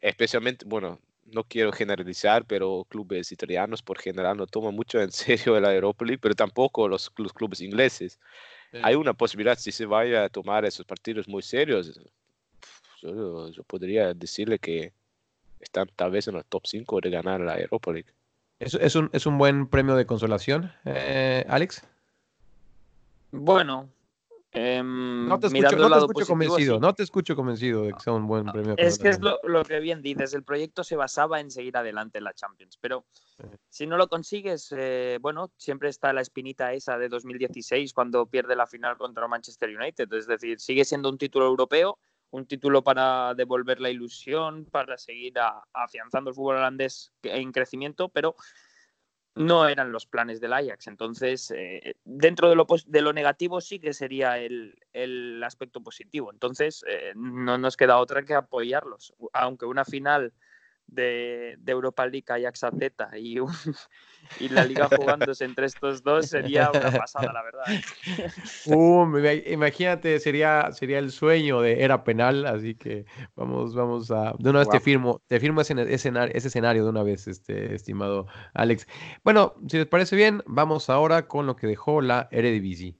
[0.00, 0.98] especialmente, bueno,
[1.32, 6.04] no quiero generalizar, pero clubes italianos por general no toman mucho en serio la Europa
[6.04, 8.18] League, pero tampoco los, los clubes ingleses.
[8.82, 11.98] Hay una posibilidad si se vaya a tomar esos partidos muy serios.
[13.00, 14.92] Yo, yo podría decirle que
[15.60, 18.10] están tal vez en el top 5 de ganar la Europa League.
[18.58, 21.82] Es, es un, es un buen premio de consolación, eh, Alex.
[23.32, 23.88] Bueno,
[24.56, 26.80] em, No te escucho, no te escucho positivo, convencido, sí.
[26.80, 29.38] no te escucho convencido de que sea un buen premio de Es que es lo,
[29.44, 33.04] lo que bien dices, el proyecto se basaba en seguir adelante en la Champions, pero
[33.68, 38.56] si no lo consigues, eh, bueno, siempre está la espinita esa de 2016 cuando pierde
[38.56, 41.98] la final contra Manchester United, es decir, sigue siendo un título europeo,
[42.30, 48.08] un título para devolver la ilusión, para seguir a- afianzando el fútbol holandés en crecimiento,
[48.08, 48.34] pero
[49.36, 50.86] no eran los planes del Ajax.
[50.88, 56.32] Entonces, eh, dentro de lo, de lo negativo sí que sería el, el aspecto positivo.
[56.32, 59.14] Entonces, eh, no nos queda otra que apoyarlos.
[59.32, 60.32] Aunque una final
[60.86, 62.74] de, de Europa League Ajax AZ
[63.18, 63.50] y, un-
[64.38, 67.64] y la liga jugándose entre estos dos sería una pasada, la verdad.
[67.74, 67.82] ¿eh?
[69.06, 74.34] Me- imagínate, sería, sería el sueño de era penal, así que vamos, vamos a.
[74.38, 77.74] De una vez te firmo, te firmo ese, escenario, ese escenario de una vez, este,
[77.74, 78.86] estimado Alex.
[79.24, 82.94] Bueno, si les parece bien, vamos ahora con lo que dejó la Eredivisie.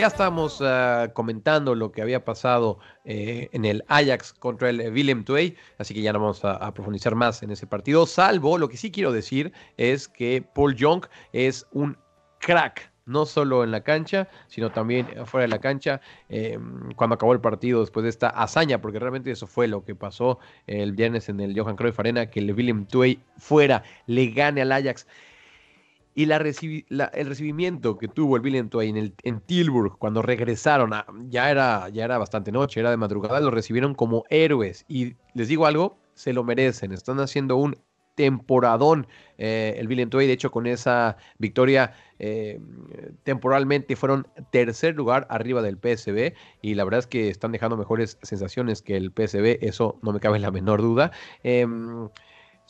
[0.00, 5.26] Ya estamos ah, comentando lo que había pasado eh, en el Ajax contra el Willem
[5.28, 8.78] II, así que ya no vamos a, profundizar más en ese partido, salvo lo que
[8.78, 11.98] sí quiero decir es que Paul Young es un
[12.38, 12.90] crack.
[13.04, 16.00] No solo en la cancha, sino también fuera de la cancha.
[16.28, 16.58] eh,
[16.96, 20.38] cuando acabó el partido, después de esta hazaña, porque realmente eso fue lo que pasó
[20.66, 24.72] el viernes en el Johan Cruyff Arena, que el Willem II fuera, le gane al
[24.72, 25.06] Ajax.
[26.14, 30.22] Y la recibi- la- el recibimiento que tuvo el Willem en, el, en Tilburg cuando
[30.22, 30.92] regresaron,
[31.28, 34.84] ya, era, ya era bastante noche, era de madrugada, lo recibieron como héroes.
[34.88, 37.76] Y les digo algo, se lo merecen, están haciendo un
[38.16, 39.06] temporadón
[39.38, 40.10] eh, el Willem.
[40.10, 42.60] De hecho, con esa victoria eh,
[43.22, 48.18] temporalmente fueron tercer lugar arriba del PSB y la verdad es que están dejando mejores
[48.22, 51.12] sensaciones que el PSB, eso no me cabe la menor duda.
[51.42, 52.08] Em,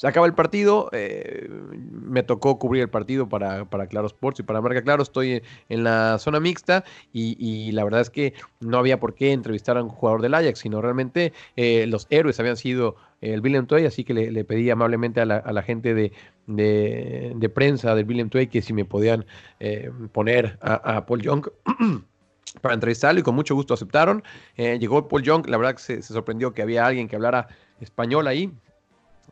[0.00, 1.46] se acaba el partido, eh,
[1.90, 5.84] me tocó cubrir el partido para, para Claro Sports y para Marca Claro, estoy en
[5.84, 9.90] la zona mixta y, la verdad es que no había por qué entrevistar a un
[9.90, 14.14] jugador del Ajax, sino realmente eh, los héroes habían sido el Willem Twey, así que
[14.14, 16.12] le, pedí amablemente a la, a la gente de,
[16.46, 19.26] de, prensa del Willem Twey que si me podían
[19.58, 21.46] eh, poner a, Paul Young
[22.62, 24.22] para entrevistarlo y con mucho gusto aceptaron.
[24.56, 27.48] Eh, llegó Paul Young, la verdad que se, se sorprendió que había alguien que hablara
[27.82, 28.50] español ahí,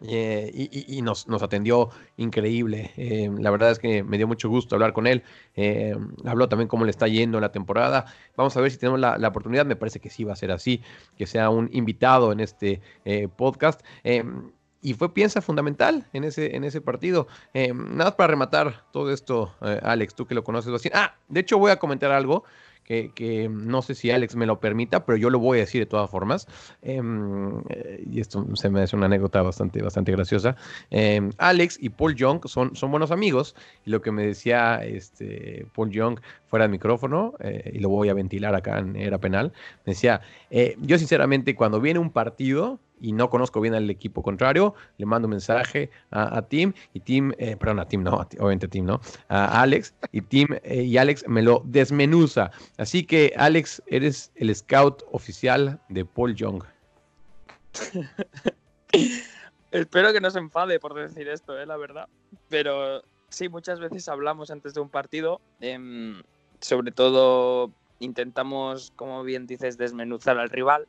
[0.06, 2.92] eh, y, nos, atendió increíble.
[2.96, 5.22] Eh, la verdad es que me dio mucho gusto hablar con él.
[5.56, 8.06] Eh, habló también cómo le está yendo la temporada.
[8.36, 9.66] Vamos a ver si tenemos la, oportunidad.
[9.66, 10.82] Me parece que sí va a ser así,
[11.16, 12.80] que sea un invitado en este
[13.36, 13.80] podcast.
[14.80, 17.26] Y fue piensa fundamental en ese, en ese partido.
[17.54, 20.90] Nada más para rematar todo esto, Alex, tú que lo conoces así.
[20.94, 22.44] Ah, de hecho voy a comentar algo
[22.88, 25.82] que, que no sé si Alex me lo permita, pero yo lo voy a decir
[25.82, 26.48] de todas formas.
[26.80, 30.56] Em, eh, y esto se me hace una anécdota bastante, bastante graciosa.
[30.90, 33.54] Em, Alex y Paul Young son, son buenos amigos.
[33.84, 38.08] Y lo que me decía este, Paul Young fuera del micrófono, eh, y lo voy
[38.08, 39.52] a ventilar acá en Era Penal,
[39.84, 44.22] me decía, eh, yo sinceramente cuando viene un partido y no conozco bien al equipo
[44.22, 48.68] contrario, le mando un mensaje a, Tim y Tim, eh, perdón, a Tim no, obviamente
[48.68, 52.50] Tim no, Alex y Tim eh, y Alex me lo desmenuza.
[52.76, 56.62] Así que Alex, eres el scout oficial de Paul Young.
[59.70, 62.08] Espero que no se enfade por decir esto, eh, la verdad.
[62.48, 65.40] Pero sí, muchas veces hablamos antes de un partido.
[65.60, 66.22] em,
[66.60, 70.86] sobre todo intentamos, como bien dices, desmenuzar al rival.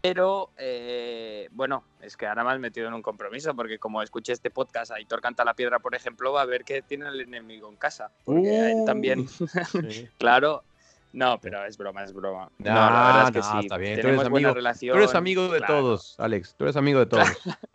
[0.00, 4.32] Pero eh, bueno, es que ahora me has metido en un compromiso, porque como escuché
[4.32, 7.68] este podcast, Aitor Canta la Piedra, por ejemplo, va a ver que tiene el enemigo
[7.68, 8.10] en casa.
[8.24, 9.26] Porque a él también,
[10.18, 10.62] claro.
[11.10, 12.50] No, pero es broma, es broma.
[12.58, 13.58] No, la verdad es que no, sí.
[13.66, 14.92] está bien, tú Tenemos eres buena amigo- relación.
[14.94, 15.74] Tú eres amigo de claro.
[15.80, 17.26] todos, Alex, tú eres amigo de todos.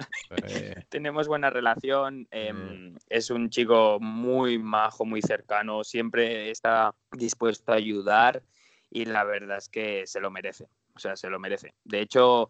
[0.47, 2.27] Eh, tenemos buena relación.
[2.31, 5.83] em, Es un chico muy majo, muy cercano.
[5.83, 8.41] Siempre está dispuesto a ayudar
[8.89, 10.67] y la verdad es que se lo merece.
[10.95, 11.73] O sea, se lo merece.
[11.83, 12.49] De hecho,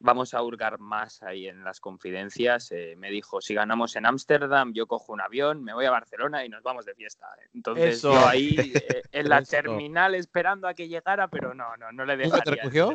[0.00, 2.72] vamos a hurgar más ahí en las confidencias.
[2.72, 6.44] Eh, me dijo, si ganamos en Ámsterdam, yo cojo un avión, me voy a Barcelona
[6.44, 7.26] y nos vamos de fiesta.
[7.54, 8.12] Entonces, Eso.
[8.12, 9.50] yo ahí eh, en la Eso.
[9.50, 12.84] terminal esperando a que llegara, pero no, no, no le ¿Nunca te dejaría.
[12.84, 12.94] el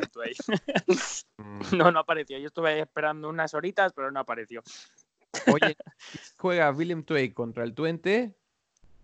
[1.76, 2.38] No, no apareció.
[2.38, 4.62] Yo estuve ahí esperando unas horitas, pero no apareció.
[5.52, 5.76] Oye,
[6.38, 8.34] juega Willem Twey contra el Twente.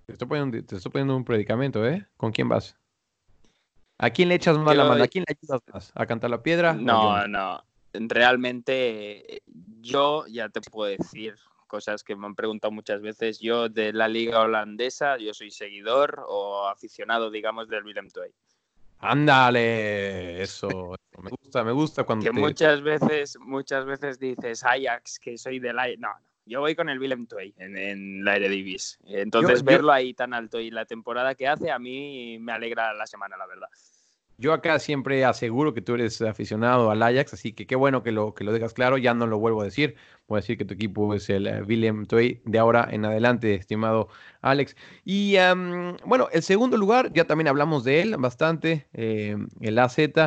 [0.07, 2.07] Te estoy, poniendo, te estoy poniendo un predicamento, ¿eh?
[2.16, 2.76] ¿Con quién vas?
[4.02, 5.04] ¿A quién le echas más la mano?
[5.04, 5.92] ¿A quién le ayudas más?
[5.94, 6.74] ¿A cantar la piedra?
[6.74, 7.62] No, no.
[7.92, 9.42] Realmente,
[9.80, 11.36] yo ya te puedo decir
[11.68, 13.38] cosas que me han preguntado muchas veces.
[13.38, 18.30] Yo de la liga holandesa, yo soy seguidor o aficionado, digamos, del Willem Twey.
[18.98, 20.68] Ándale, eso,
[21.12, 25.38] eso, Me gusta, me gusta cuando Que te- muchas veces, muchas veces dices Ajax, que
[25.38, 25.98] soy del Ajax.
[25.98, 26.26] No, no.
[26.44, 28.98] Yo voy con el Willem Twey en, en la Eredivisie.
[29.04, 32.92] Entonces, yo- verlo ahí tan alto y la temporada que hace, a mí me alegra
[32.94, 33.68] la semana, la verdad.
[34.42, 38.11] Yo acá siempre aseguro que tú eres aficionado al Ajax, así que qué bueno que
[38.11, 39.94] lo, que lo dejas claro, ya no lo vuelvo a decir.
[40.26, 43.55] Voy a decir que tu equipo es el eh, Willem Twey de ahora en adelante,
[43.55, 44.09] estimado
[44.40, 44.74] Alex.
[45.05, 45.37] Y
[46.05, 48.88] bueno, el segundo lugar, ya también hablamos de él bastante.
[48.94, 50.18] eh, el AZ eh,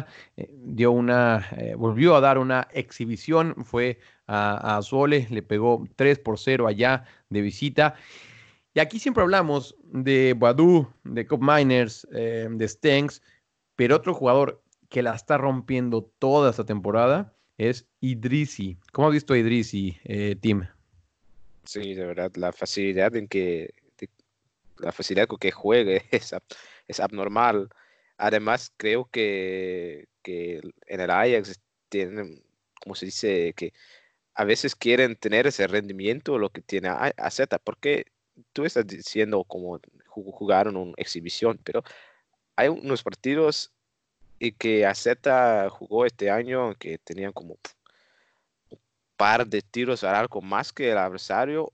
[0.50, 4.82] dio una, volvió a dar una exhibición, fue a, a
[5.30, 7.96] le pegó 3 por 0 allá de visita.
[8.74, 13.22] Y aquí siempre hablamos de Badu, de Cop Miners, de Stengs,
[13.76, 18.78] pero otro jugador que la está rompiendo toda esta temporada es Idrisi.
[18.92, 20.68] ¿Cómo has visto a Idrisi, eh, Tim?
[21.64, 23.74] Sí, de verdad, la facilidad en que
[24.78, 26.36] la facilidad con que juegue es,
[26.88, 27.70] es abnormal.
[28.18, 31.60] Además, creo que, que en el Ajax
[31.90, 32.44] tienen,
[32.82, 33.74] como se dice, que
[34.34, 37.14] a veces quieren tener ese rendimiento lo que tiene A-
[37.64, 38.06] porque
[38.54, 41.84] tú estás diciendo como ju- jugaron una exhibición, pero
[42.56, 43.72] hay unos partidos
[44.40, 45.08] y que AZ
[45.70, 47.58] jugó este año que tenían como
[48.70, 48.80] un
[49.16, 51.72] par de tiros al arco más que el adversario,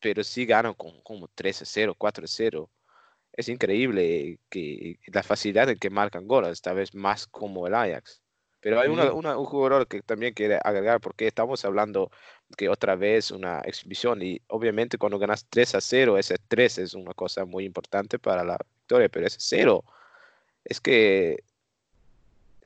[0.00, 2.70] pero sí ganan con como 3 a 0, 4 a 0.
[3.32, 8.20] Es increíble que la facilidad en que marcan goles, esta vez más como el Ajax.
[8.60, 12.10] Pero hay una- una- un jugador que también quiere agregar, porque estamos hablando
[12.56, 16.94] que otra vez una exhibición y obviamente cuando ganas 3 a 0, ese 3 es
[16.94, 19.84] una cosa muy importante para la victoria, pero ese 0
[20.64, 21.42] es que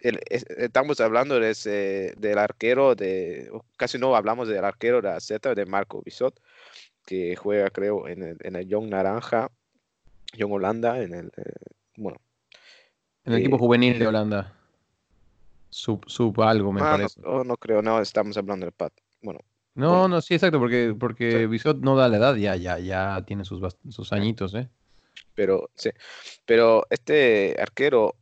[0.00, 5.08] el- es- estamos hablando de ese- del arquero de, casi no hablamos del arquero de
[5.08, 6.40] la Z, de Marco Bisot,
[7.04, 9.50] que juega creo en el, en el Young Naranja,
[10.34, 11.52] Young Holanda, en el, eh,
[11.96, 12.18] bueno,
[13.24, 14.54] En el equipo Eh, juvenil de Holanda.
[15.70, 17.20] Sub, sub algo, me ah, no, parece.
[17.24, 18.92] oh, no creo, no, estamos hablando del Pat.
[19.20, 19.40] Bueno,
[19.74, 20.08] No, bueno.
[20.08, 21.46] no, sí, exacto, porque, porque Sí.
[21.46, 24.68] Bisot no da la edad, ya, ya, ya tiene sus, sus añitos, ¿eh?
[25.38, 25.90] Pero sí,
[26.44, 28.16] pero este arquero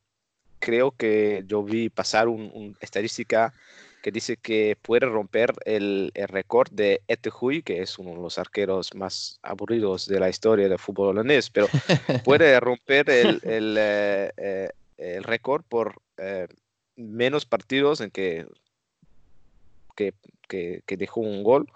[0.58, 3.54] creo que yo vi pasar un, un estadística
[4.02, 8.38] que dice que puede romper el, el récord de Etehui, que es uno de los
[8.38, 11.68] arqueros más aburridos de la historia del fútbol holandés, pero
[12.26, 16.48] puede romper el, el, eh, eh, el récord por eh,
[16.96, 18.46] menos partidos en que,
[19.96, 20.12] que,
[20.48, 21.66] que, que dejó un gol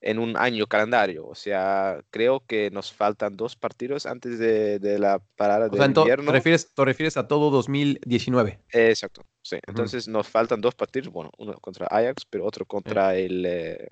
[0.00, 1.26] en un año calendario.
[1.26, 5.78] O sea, creo que nos faltan dos partidos antes de, de la parada O de
[5.78, 6.26] sea, invierno.
[6.26, 8.60] te, refieres, te refieres a todo 2019.
[8.72, 9.58] Eh, Exacto, sí.
[9.66, 13.88] Entonces nos faltan dos partidos, bueno, uno contra Ajax, pero otro contra el, eh,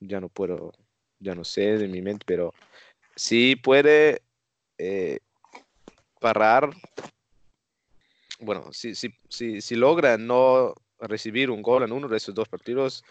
[0.00, 0.72] ya no puedo,
[1.18, 2.54] ya no sé de mi mente, pero
[3.14, 4.22] sí puede
[4.78, 5.18] eh,
[6.20, 6.70] parar
[8.40, 12.48] bueno, si, si, si, si logra no recibir un gol en uno de esos dos
[12.48, 13.04] partidos,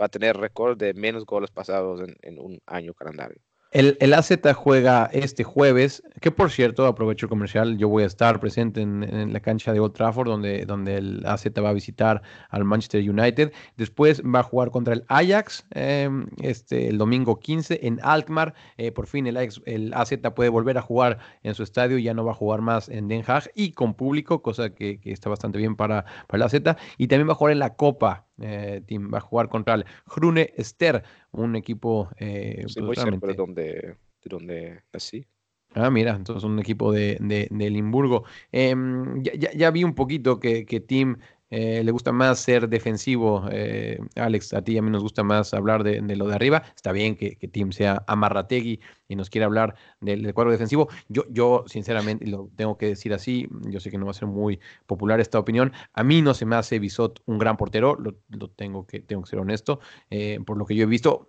[0.00, 3.40] va a tener récord de menos goles pasados en, en un año calendario.
[3.70, 8.40] El, AZ juega este jueves, que por cierto, aprovecho el comercial, yo voy a estar
[8.40, 12.64] presente en, la cancha de Old Trafford, donde, donde el AZ va a visitar al
[12.64, 13.52] Manchester United.
[13.76, 16.08] Después va a jugar contra el Ajax eh,
[16.40, 18.54] este, el domingo 15 en Alkmaar.
[18.78, 22.24] Eh, por fin el, el AZ puede volver a jugar en su estadio, ya no
[22.24, 25.58] va a jugar más en Den Haag y con público, cosa que, que está bastante
[25.58, 26.54] bien para, para el AZ.
[26.96, 28.28] Y también va a jugar en la Copa.
[28.40, 31.02] Eh, team va a jugar contra el Grune Ster,
[31.44, 32.98] un equipo eh, Sí, pues,
[33.36, 35.26] donde, donde nací.
[35.74, 38.24] Ah, mira, entonces un equipo de, de, de Limburgo.
[38.52, 41.18] Em, ya, ya- ya vi un poquito que, que Tim
[41.50, 43.48] eh, le gusta más ser defensivo.
[43.50, 46.62] eh, Alex, a ti y a mí nos gusta más hablar de, lo de arriba.
[46.74, 50.88] Está bien que, que Tim sea amarrategui y nos quiera hablar del, cuadro defensivo.
[51.08, 54.28] Yo, yo, sinceramente, lo tengo que decir así, yo sé que no va a ser
[54.28, 55.72] muy popular esta opinión.
[55.94, 58.14] A mí no se me hace Bisot un gran portero, lo,
[58.50, 59.80] tengo, que, tengo que ser honesto.
[60.10, 61.28] eh, por lo que yo he visto,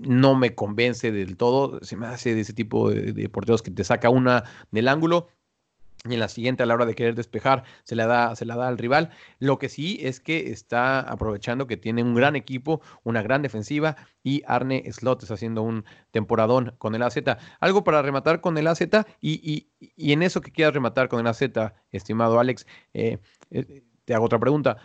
[0.00, 1.80] no me convence del todo.
[1.82, 5.28] Se me hace de ese tipo de porteros que te saca una del ángulo
[6.08, 8.56] y en la siguiente a la hora de querer despejar se la da, se la
[8.56, 9.10] da al rival.
[9.38, 13.96] Lo que sí es que está aprovechando que tiene un gran equipo, una gran defensiva
[14.22, 17.18] y Arne Slot está haciendo un temporadón con el AZ.
[17.60, 18.80] Algo para rematar con el AZ
[19.20, 19.32] y,
[19.80, 21.42] y- y en eso que quieras rematar con el AZ,
[21.90, 23.18] estimado Alex, eh,
[23.50, 24.78] eh, te hago otra pregunta.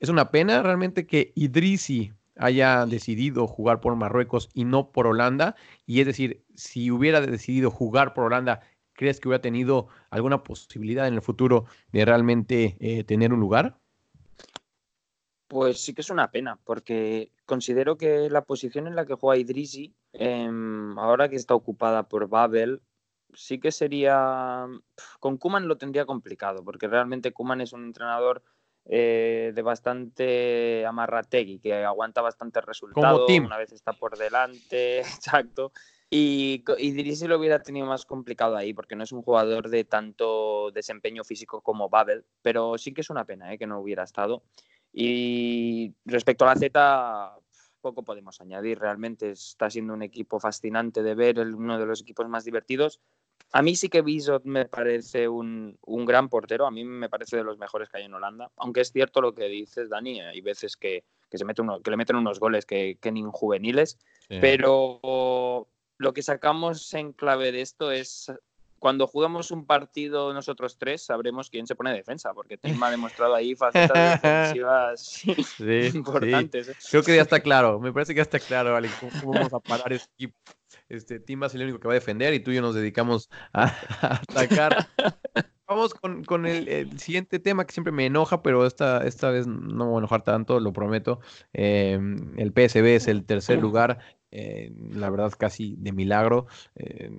[0.00, 5.54] ¿Es una pena realmente que Idrisi haya decidido jugar por Marruecos y no por Holanda?
[5.86, 8.60] Y es decir, si hubiera decidido jugar por Holanda,
[8.98, 13.78] ¿crees que hubiera tenido alguna posibilidad en el futuro de realmente eh, tener un lugar?
[15.46, 19.40] Pues sí que es una pena, porque considero que la posición en la que juega
[19.40, 22.82] Idrisi, em, ahora que está ocupada por Babel,
[23.32, 24.66] sí que sería.
[25.20, 28.42] Con Kuman lo tendría complicado, porque realmente Kuman es un entrenador
[28.84, 33.44] eh, de bastante amarrategui, que aguanta bastante resultado, Tim.
[33.44, 35.72] una vez está por delante, exacto.
[36.10, 40.70] Y Idrisi lo hubiera tenido más complicado ahí, porque no es un jugador de tanto
[40.70, 44.42] desempeño físico como Babel, pero sí que es una pena eh, que no hubiera estado.
[44.90, 47.38] Y respecto a la Z,
[47.82, 48.78] poco podemos añadir.
[48.78, 53.00] Realmente está siendo un equipo fascinante de ver, uno de los equipos más divertidos.
[53.52, 57.36] A mí sí que Bizot me parece un, un gran portero, a mí me parece
[57.36, 58.50] de los mejores que hay en Holanda.
[58.56, 61.90] Aunque es cierto lo que dices, Dani, hay veces que, que se mete uno, que
[61.90, 63.98] le meten unos goles que, que ni en juveniles.
[64.28, 65.66] Pero
[65.98, 68.32] lo que sacamos en clave de esto es
[68.78, 72.90] cuando jugamos un partido nosotros tres, sabremos quién se pone de defensa, porque Tim ha
[72.90, 75.90] demostrado ahí facetas defensivas Sí, sí.
[75.96, 76.68] importantes.
[76.68, 76.74] ¿eh?
[76.90, 77.80] Creo que ya está claro.
[77.80, 80.38] Me parece que ya está claro, Alex, cómo vamos a parar este equipo.
[80.88, 82.62] Este, Tim va a ser el único que va a defender y tú y yo
[82.62, 83.64] nos dedicamos a,
[84.00, 84.88] a atacar.
[85.66, 89.46] Vamos con, con el, el siguiente tema que siempre me enoja, pero esta, esta vez
[89.46, 91.20] no me voy a enojar tanto, lo prometo.
[91.52, 91.98] Eh,
[92.36, 93.98] el PSB es el tercer lugar,
[94.30, 96.46] eh, la verdad casi de milagro.
[96.76, 97.10] Eh,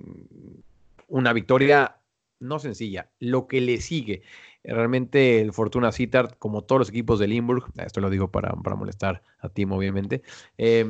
[1.08, 1.99] una victoria
[2.40, 4.22] no sencilla, lo que le sigue.
[4.62, 8.76] Realmente el Fortuna Sittard, como todos los equipos de Limburg, esto lo digo para, para
[8.76, 10.22] molestar a Tim, obviamente,
[10.58, 10.84] eh,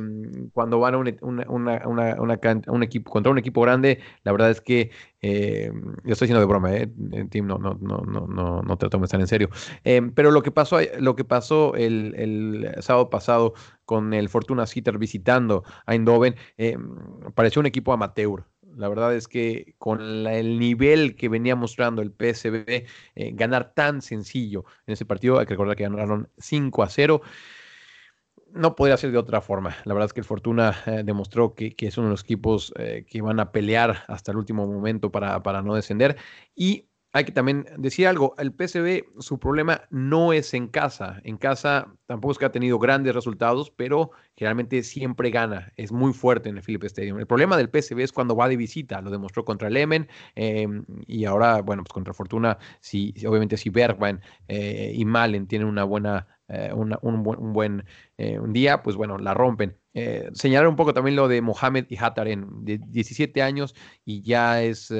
[0.53, 4.91] cuando van a can- un equipo, contra un equipo grande, la verdad es que,
[5.21, 5.71] eh,
[6.03, 8.85] yo estoy diciendo de broma, eh, eh, Tim, no, no, no, no, no, no te
[8.85, 9.49] lo tomes tan en serio.
[9.83, 13.53] Eh, pero lo que pasó, lo que pasó el, sábado pasado
[13.85, 16.77] con el Fortuna Sittard visitando a Eindhoven, eh,
[17.35, 18.45] pareció un equipo amateur.
[18.75, 24.01] La verdad es que con el nivel que venía mostrando el PSV, eh, ganar tan
[24.01, 27.21] sencillo en ese partido, hay que recordar que ganaron 5 a 0.
[28.53, 29.77] No podría ser de otra forma.
[29.85, 32.73] La verdad es que el Fortuna eh, demostró que, que es uno de los equipos
[32.77, 36.17] eh, que van a pelear hasta el último momento para, para no descender.
[36.53, 41.19] Y hay que también decir algo, el PSV, su problema no es en casa.
[41.25, 45.73] En casa tampoco es que ha tenido grandes resultados, pero generalmente siempre gana.
[45.75, 47.19] Es muy fuerte en el Philips Stadium.
[47.19, 49.01] El problema del PSV es cuando va de visita.
[49.01, 50.67] Lo demostró contra el Emen eh,
[51.05, 55.83] y ahora, bueno, pues contra Fortuna, si, obviamente si Bergman eh, y Malen tienen una
[55.83, 57.83] buena, eh, una- un buen, un buen
[58.17, 59.77] un día, pues bueno, la rompen.
[60.33, 63.73] Señalar un poco también lo de Mohamed y Hataren, de 17 años
[64.05, 64.93] y ya es,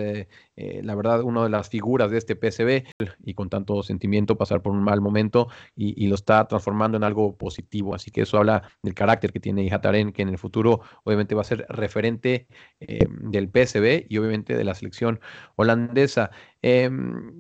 [0.62, 2.86] eh, la verdad, una de las figuras de este PSV
[3.24, 7.36] y con tanto sentimiento pasar por un mal momento y, lo está transformando en algo
[7.36, 7.96] positivo.
[7.96, 11.42] Así que eso habla del carácter que tiene Hataren, que en el futuro obviamente va
[11.42, 12.48] a ser referente
[12.80, 15.20] eh, del PSV y obviamente de la selección
[15.56, 16.30] holandesa.
[16.62, 16.92] Eh,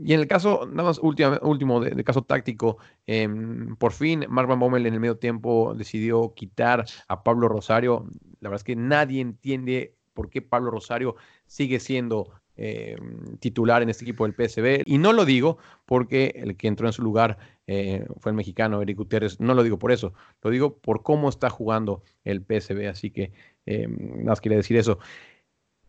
[0.03, 3.29] y en el caso, nada más último de, caso táctico, eh,
[3.77, 8.07] por fin Mark Van Bommel en el medio tiempo decidió quitar a Pablo Rosario.
[8.39, 11.15] La verdad es que nadie entiende por qué Pablo Rosario
[11.45, 12.95] sigue siendo eh,
[13.39, 14.83] titular en este equipo del PSV.
[14.85, 15.57] Y no lo digo
[15.87, 19.39] porque el que entró en su lugar eh, fue el mexicano Eric Gutiérrez.
[19.39, 22.87] No lo digo por eso, lo digo por cómo está jugando el PSV.
[22.87, 23.31] Así que
[23.65, 24.99] eh, más quería decir eso.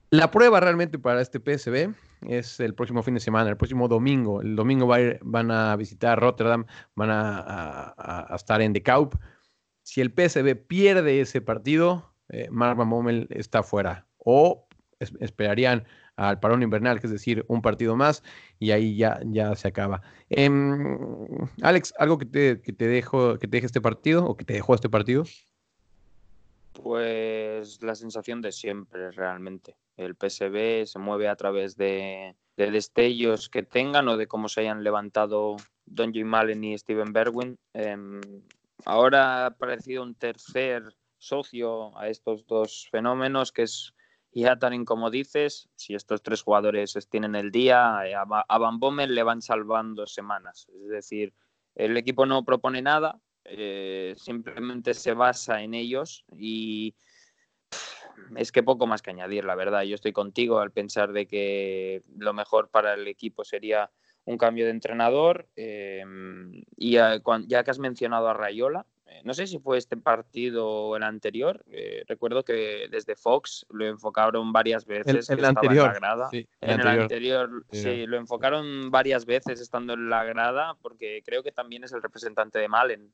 [0.09, 1.95] La prueba realmente para este PSV
[2.27, 4.41] es el próximo fin de semana, el próximo domingo.
[4.41, 6.65] El domingo van a visitar Rotterdam,
[6.95, 9.15] van a, estar en De Kaup.
[9.83, 14.07] Si el PSV pierde ese partido, eh, Bommel está fuera.
[14.17, 14.69] O
[15.01, 15.85] es- esperarían
[16.17, 18.23] al parón invernal, que es decir, un partido más,
[18.59, 20.03] y ahí ya, ya se acaba.
[20.31, 20.99] Em,
[21.63, 24.55] Alex, ¿algo que te, que te dejo, que te deje este partido o que te
[24.55, 25.25] dejó este partido?
[26.73, 29.77] Pues la sensación de siempre, realmente.
[29.97, 34.63] El PSV se mueve a través de, de destellos que tengan o de cómo se
[34.63, 37.59] hayan levantado Don Jim Malen y Steven Berwin.
[37.75, 38.21] Em,
[38.85, 40.83] ahora ha aparecido un tercer
[41.19, 43.95] socio a estos dos fenómenos, que es
[44.33, 45.69] Iatarin, como dices.
[45.77, 48.25] Si estos tres jugadores tienen el día, eh, a,
[48.59, 50.69] Van Bommel le van salvando semanas.
[50.75, 51.35] Es decir,
[51.75, 56.95] el equipo no propone nada, eh, simplemente se basa en ellos y
[58.37, 59.83] es que poco más que añadir, la verdad.
[59.83, 63.91] Yo estoy contigo al pensar de que lo mejor para el equipo sería
[64.25, 66.05] un cambio de entrenador eh,
[66.77, 68.87] y ya que has mencionado a Rayola,
[69.25, 73.87] no sé si fue este partido o el anterior, eh, recuerdo que desde Fox lo
[73.87, 75.29] enfocaron varias veces.
[75.29, 75.95] El, que el estaba en la anterior.
[76.01, 76.29] grada.
[76.31, 77.03] sí, el En el anterior.
[77.03, 77.83] anterior, Sí.
[77.83, 82.03] sí, lo enfocaron varias veces estando en la grada, porque creo que también es el
[82.03, 83.13] representante de Malen.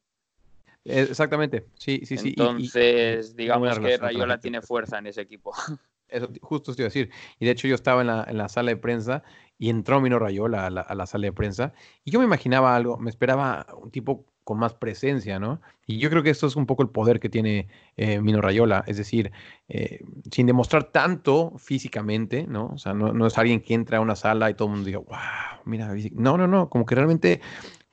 [0.85, 2.29] Eh, Exactamente, sí, sí, sí.
[2.29, 5.53] y- y- Entonces, digamos que relación Rayola tiene fuerza en ese equipo.
[6.09, 7.11] Eso justo te iba a decir.
[7.39, 9.23] Y de hecho yo estaba en la, en la sala de prensa
[9.59, 12.75] y entró Mino Rayola a la, a la sala de prensa y yo me imaginaba
[12.75, 15.61] algo, me esperaba un tipo con más presencia, ¿no?
[15.87, 17.69] Y yo creo que esto es un poco el poder que tiene
[17.99, 19.31] eh, Mino Rayola, es decir,
[19.69, 22.69] eh, sin demostrar tanto físicamente, ¿no?
[22.69, 24.87] O sea, no, no es alguien que entra a una sala y todo el mundo
[24.87, 26.15] diga, wow, mira, físic-".
[26.15, 27.43] no, no, no, como que realmente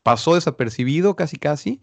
[0.01, 1.81] pasó desapercibido casi, casi.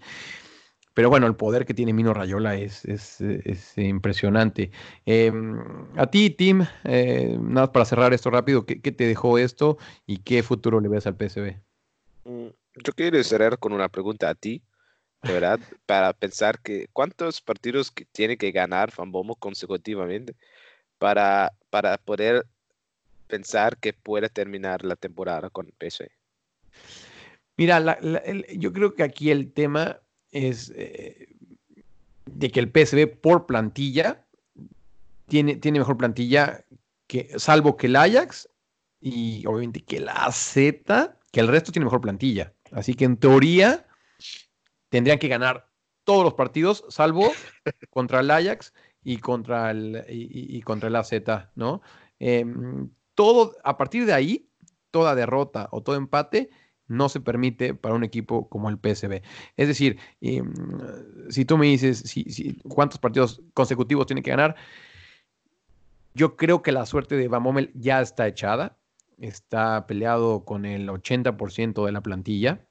[0.94, 4.70] Pero bueno, el poder que tiene Mino Rayola es, es, es impresionante.
[5.04, 5.30] Eh,
[5.98, 9.76] a ti, Tim, eh, nada más para cerrar esto rápido, ¿qué, qué te dejó esto
[10.06, 11.60] y qué futuro le ves al PSV?
[12.74, 14.62] Yo quiero cerrar con una pregunta a ti,
[15.22, 20.34] de verdad, para pensar que cuántos partidos que tiene que ganar Bommel consecutivamente
[20.98, 22.46] para, para poder
[23.26, 26.08] pensar que puede terminar la temporada con PSV.
[27.56, 30.00] Mira, la- la- el- yo creo que aquí el tema
[30.30, 31.36] es eh,
[32.26, 34.26] de que el PSV por plantilla
[35.26, 36.64] tiene, tiene mejor plantilla
[37.06, 38.48] que, salvo que el Ajax
[39.00, 42.54] y obviamente que el AZ, que el resto tiene mejor plantilla.
[42.72, 43.86] Así que en teoría
[44.88, 45.68] tendrían que ganar
[46.04, 47.32] todos los partidos, salvo
[47.90, 48.72] contra el Ajax
[49.04, 51.12] y contra el, y, contra el AZ,
[51.54, 51.82] ¿no?
[52.18, 54.48] Em, todo, a partir de ahí,
[54.90, 56.50] toda derrota o todo empate
[56.86, 59.22] no se permite para un equipo como el PSV.
[59.56, 60.52] Es decir, em,
[61.30, 64.56] si tú me dices si, si- cuántos partidos consecutivos tiene que ganar,
[66.14, 68.78] yo creo que la suerte de Van Bommel ya está echada.
[69.22, 72.66] Está peleado con el 80% de la plantilla.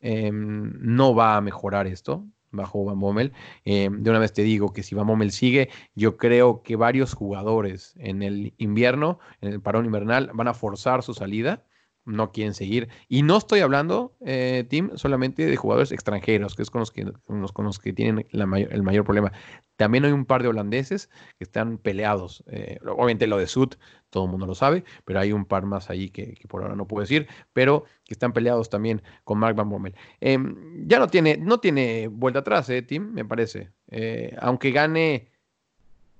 [0.00, 3.32] Em, no va a mejorar esto bajo Van Bommel.
[3.64, 7.14] Em, de una vez te digo que si Van Bommel sigue, yo creo que varios
[7.14, 11.64] jugadores en el invierno, en el parón invernal, van a forzar su salida
[12.04, 12.88] no quieren seguir.
[13.08, 17.10] Y no estoy hablando, eh, Tim, solamente de jugadores extranjeros, que es con los que,
[17.24, 18.46] con los, que tienen el
[18.82, 19.32] mayor problema.
[19.76, 22.44] También hay un par de holandeses que están peleados.
[22.48, 23.76] Eh, obviamente lo de Sud,
[24.10, 26.76] todo el mundo lo sabe, pero hay un par más ahí que, que por ahora
[26.76, 29.94] no puedo decir, pero que están peleados también con Mark Van Bommel.
[30.20, 33.70] Em, ya no tiene, no tiene vuelta atrás, eh, Tim, me parece.
[33.88, 35.30] Eh, aunque gane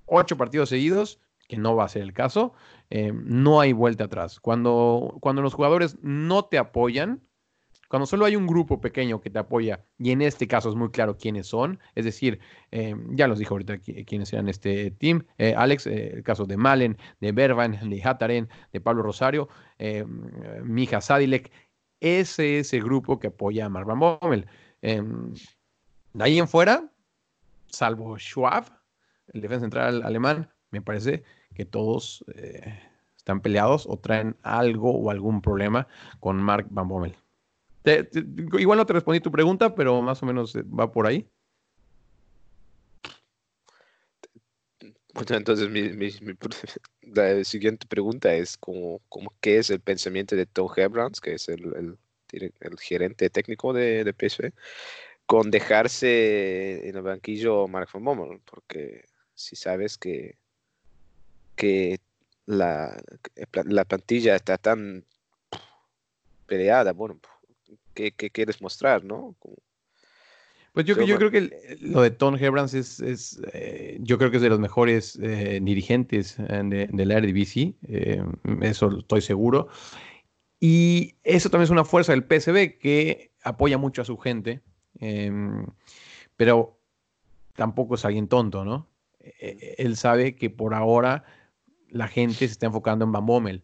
[0.05, 1.19] ocho partidos seguidos,
[1.51, 2.53] que no va a ser el caso,
[2.89, 4.39] eh, no hay vuelta atrás.
[4.39, 7.19] Cuando, cuando los jugadores no te apoyan,
[7.89, 10.91] cuando solo hay un grupo pequeño que te apoya, y en este caso es muy
[10.91, 12.39] claro quiénes son, es decir,
[12.71, 16.55] eh, ya los dijo ahorita qui- quiénes eran este team, eh, Alex, el caso de
[16.55, 19.49] Malen, de Bervan, de Hataren, de Pablo Rosario,
[20.63, 21.51] Mija Sadilek,
[21.99, 24.47] ese es el grupo que apoya a Marvan Bommel.
[24.81, 26.89] De ahí en fuera,
[27.67, 28.63] salvo Schwab,
[29.33, 31.23] el defensa central alemán, me parece
[31.53, 32.79] que todos eh,
[33.17, 35.87] están peleados o traen algo o algún problema
[36.19, 37.15] con Mark Van Bommel.
[37.83, 38.25] Te- te-
[38.59, 41.27] igual no te respondí tu pregunta, pero más o menos eh, va por ahí.
[45.13, 46.33] Bueno, entonces mi, mi- mi
[47.13, 51.49] la siguiente pregunta es como, como qué es el pensamiento de Tom Hebrands, que es
[51.49, 51.97] el,
[52.31, 54.53] el, el gerente técnico de, de PSV,
[55.25, 60.37] con dejarse en el banquillo Mark van Bommel, porque si sabes que,
[61.55, 61.99] que
[62.45, 63.01] la,
[63.65, 65.05] la plantilla está tan
[66.45, 67.19] peleada, bueno,
[67.93, 69.35] ¿qué, qué quieres mostrar, no?
[69.39, 69.57] Como-
[70.73, 74.17] Pues yo, Yo yo creo que el- lo de Tom Hebrans es, es, eh, yo
[74.17, 78.23] creo que es de los mejores eh, dirigentes eh, de, de la Eredivisie, eh,
[78.61, 79.67] eso estoy seguro.
[80.59, 84.61] Y eso también es una fuerza del PSV que apoya mucho a su gente,
[84.99, 85.65] em,
[86.37, 86.77] pero
[87.55, 88.87] tampoco es alguien tonto, ¿no?
[89.39, 91.23] Él sabe que por ahora
[91.91, 93.63] la gente se está enfocando en Van Bommel.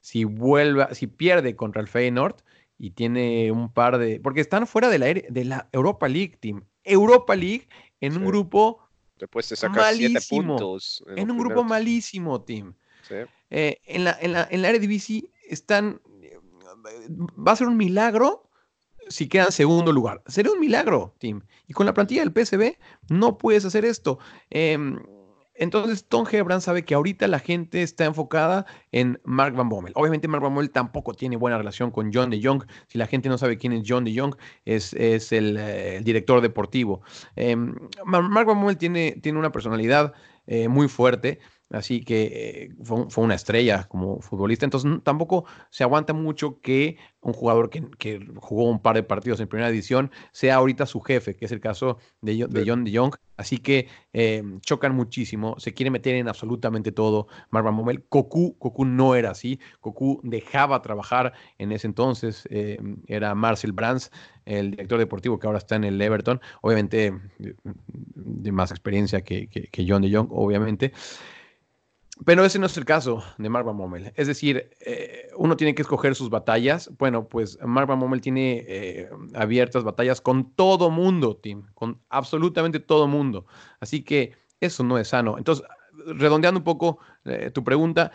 [0.00, 2.36] Si vuelve, si pierde contra el Feyenoord
[2.76, 6.64] y tiene un par de, porque están fuera de la, de la Europa League, team.
[6.84, 7.68] Europa League
[8.00, 11.04] en un grupo, Después de sacar siete puntos.
[11.16, 12.74] en un grupo malísimo, team.
[13.02, 13.16] Sí.
[13.50, 14.70] Eh, en la, en la, en la
[15.48, 16.38] están, eh,
[17.36, 18.48] va a ser un milagro
[19.08, 20.22] si quedan segundo lugar.
[20.26, 21.42] Sería un milagro, team.
[21.66, 22.76] Y con la plantilla del PSV
[23.08, 24.18] no puedes hacer esto.
[24.50, 25.00] Em,
[25.58, 29.92] entonces, Tom Hebran sabe que ahorita la gente está enfocada en Mark Van Bommel.
[29.96, 32.64] Obviamente, Mark Van Bommel tampoco tiene buena relación con John de Jong.
[32.86, 34.34] Si la gente no sabe quién es John de Jong,
[34.64, 37.02] es, es el, eh, director deportivo.
[37.36, 40.12] Em, Mar- Mark Van Bommel tiene, tiene una personalidad
[40.46, 41.40] eh, muy fuerte.
[41.70, 44.64] Así que eh, fue, fue una estrella como futbolista.
[44.64, 49.40] Entonces tampoco se aguanta mucho que un jugador que, que jugó un par de partidos
[49.40, 52.64] en primera división sea ahorita su jefe, que es el caso de, de.
[52.66, 53.14] John de Jong.
[53.36, 55.56] Así que eh, chocan muchísimo.
[55.58, 57.26] Se quiere meter en absolutamente todo.
[57.50, 58.02] Marvan Momel.
[58.08, 59.60] Cocu, Cocu no era así.
[59.80, 62.48] Cocu dejaba trabajar en ese entonces.
[62.50, 64.10] eh, era Marcel Brands,
[64.46, 66.40] el director deportivo que ahora está en el Everton.
[66.62, 67.54] Obviamente de,
[68.14, 70.92] de más experiencia que, que- que John de Jong, obviamente.
[72.24, 74.12] Pero ese no es el caso de Mark Van Bommel.
[74.16, 76.90] Es decir, eh, uno tiene que escoger sus batallas.
[76.98, 82.80] Bueno, pues Mark Van Bommel tiene eh, abiertas batallas con todo mundo, Tim, con absolutamente
[82.80, 83.46] todo mundo.
[83.80, 85.38] Así que eso no es sano.
[85.38, 85.64] Entonces,
[86.06, 88.10] redondeando un poco eh, tu pregunta,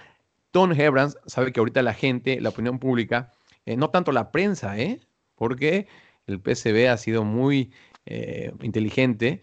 [0.52, 3.32] Tom Hebrans sabe que ahorita la gente, la opinión pública,
[3.66, 5.00] eh, no tanto la prensa, ¿eh?
[5.36, 5.88] porque
[6.28, 7.72] el PSV ha sido muy
[8.06, 9.42] eh, inteligente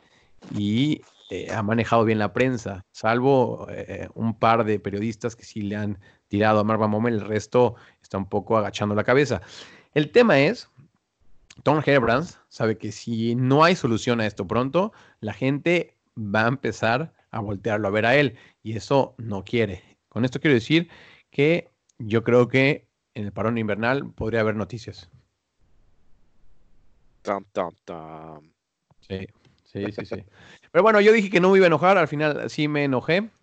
[0.56, 5.62] y eh, ha manejado bien la prensa, salvo eh, un par de periodistas que sí
[5.62, 9.40] le han tirado a Marva Momel, el resto está un poco agachando la cabeza.
[9.94, 10.68] El tema es,
[11.62, 16.48] Tom Herbrands sabe que si no hay solución a esto pronto, la gente va a
[16.48, 19.84] empezar a voltearlo a ver a él y eso no quiere.
[20.08, 20.88] Con esto quiero decir
[21.30, 25.08] que yo creo que en el parón invernal podría haber noticias.
[27.22, 28.52] Tam, tam, tam.
[29.00, 29.28] Sí,
[29.64, 30.24] sí, sí, sí.
[30.72, 33.30] Pero bueno, yo dije que no me iba a enojar, al final sí me enojé.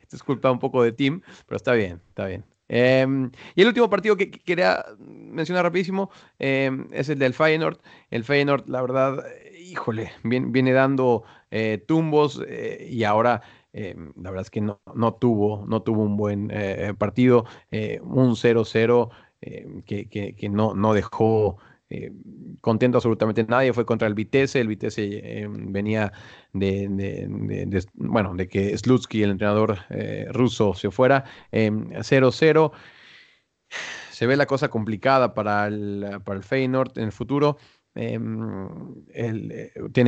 [0.00, 2.44] Esto es culpa un poco de Tim, pero está bien, está bien.
[2.68, 7.78] Em, y el último partido que, que quería mencionar rapidísimo em, es el del Feyenoord.
[8.10, 13.42] El Feyenoord, la verdad, eh, híjole, viene, viene dando eh, tumbos eh, y ahora
[13.72, 18.34] la verdad es que no, no tuvo, no tuvo un buen eh, partido, eh, un
[18.34, 19.10] 0-0
[19.42, 21.58] eh, que, que- que no, no dejó
[21.90, 22.12] eh,
[22.60, 23.72] contento absolutamente nadie.
[23.72, 24.60] Fue contra el Vitesse.
[24.60, 26.12] El Vitesse eh, venía
[26.52, 31.24] de, bueno, de que Slutsky, el entrenador eh, ruso, se fuera.
[31.52, 32.72] eh, 0-0.
[34.10, 37.58] Se ve la cosa complicada para el, para el Feyenoord en el futuro.
[37.92, 38.20] Tiene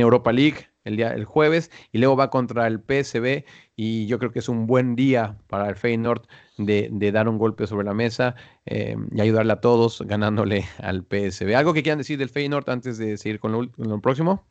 [0.03, 3.43] Europa League el, día, el jueves y luego va contra el PSV
[3.75, 6.25] y yo creo que es un buen día para el Feyenoord
[6.57, 8.35] de, de dar un golpe sobre la mesa
[8.65, 11.55] eh, y ayudarle a todos ganándole al PSV.
[11.55, 14.45] ¿Algo que quieran decir del Feyenoord antes de seguir con lo, ul- con lo próximo?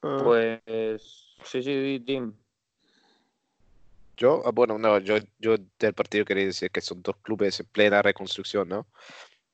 [0.00, 0.62] Pues
[1.44, 2.34] sí, sí, Tim.
[4.16, 7.66] Yo, ah, bueno, no, yo, yo del partido quería decir que son dos clubes en
[7.66, 8.86] plena reconstrucción, ¿no?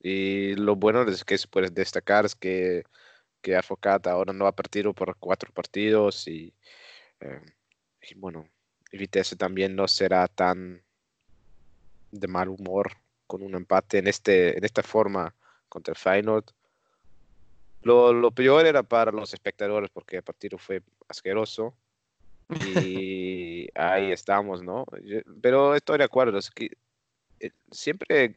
[0.00, 2.84] Y lo bueno es que se puede destacar es que,
[3.42, 6.54] que Afocata ahora no ha perdido por cuatro partidos y,
[7.20, 7.40] eh,
[8.02, 8.48] y bueno,
[8.92, 10.85] y Vitesse también no será tan
[12.10, 12.92] de mal humor
[13.26, 15.34] con un empate en, este, en esta forma
[15.68, 16.44] contra el Feyenoord.
[17.82, 21.76] Lo, lo peor era para los espectadores porque el partido fue asqueroso
[22.64, 24.84] y ahí estamos, ¿no?
[25.02, 26.70] Yo- pero estoy de acuerdo, es que
[27.40, 28.34] eh, siempre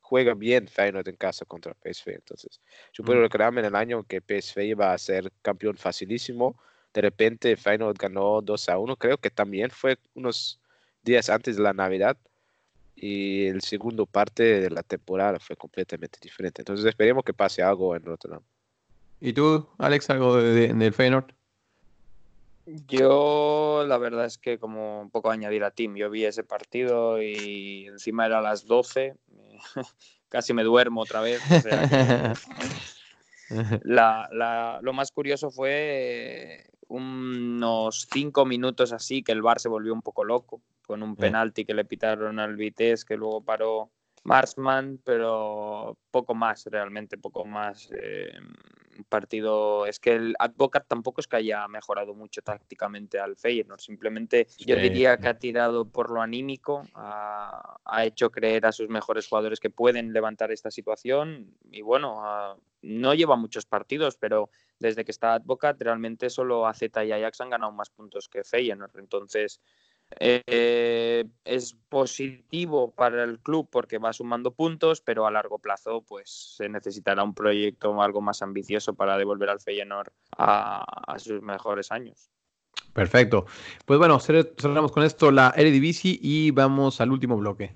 [0.00, 2.60] juega bien Feyenoord en casa contra PSV, entonces
[2.92, 3.22] yo puedo Mm.
[3.58, 6.58] en el año que PSV iba a ser campeón facilísimo,
[6.94, 10.60] de repente Feyenoord ganó 2 a 1, creo que también fue unos
[11.02, 12.16] días antes de la Navidad
[13.00, 17.94] y el segundo parte de la temporada fue completamente diferente, entonces esperemos que pase algo
[17.94, 18.42] en Rotterdam.
[19.20, 21.32] ¿Y tú, Alex, algo de- de- del Feyenoord?
[22.86, 27.22] Yo la verdad es que como un poco añadir a Tim, yo vi ese partido
[27.22, 29.16] y encima era a las 12,
[30.28, 31.40] casi me duermo otra vez.
[31.50, 32.34] o sea que-
[33.84, 39.68] La- la- lo más curioso fue eh, unos cinco minutos así que el Bar se
[39.68, 43.90] volvió un poco loco con un penalti que le pitaron al Vitesse que luego paró
[44.24, 47.90] Marsman, pero poco más realmente, poco más.
[47.92, 48.32] eh,
[49.08, 49.86] partido.
[49.86, 54.74] Es que el Advocat tampoco es que haya mejorado mucho tácticamente al Feyenoord, simplemente yo
[54.76, 59.28] Sí, diría que ha tirado por lo anímico, ha, ha hecho creer a sus mejores
[59.28, 65.10] jugadores que pueden levantar esta situación y bueno, no lleva muchos partidos, pero desde que
[65.10, 69.60] está Advocat realmente solo AZ y Ajax han ganado más puntos que Feyenoord, entonces
[70.20, 76.54] eh, es positivo para el club porque va sumando puntos, pero a largo plazo pues
[76.56, 81.92] se necesitará un proyecto algo más ambicioso para devolver al Feyenoord a, a sus mejores
[81.92, 82.30] años.
[82.92, 83.46] Perfecto.
[83.84, 87.74] Pues bueno, cer- cerramos con esto la Eredivisie y vamos al último bloque.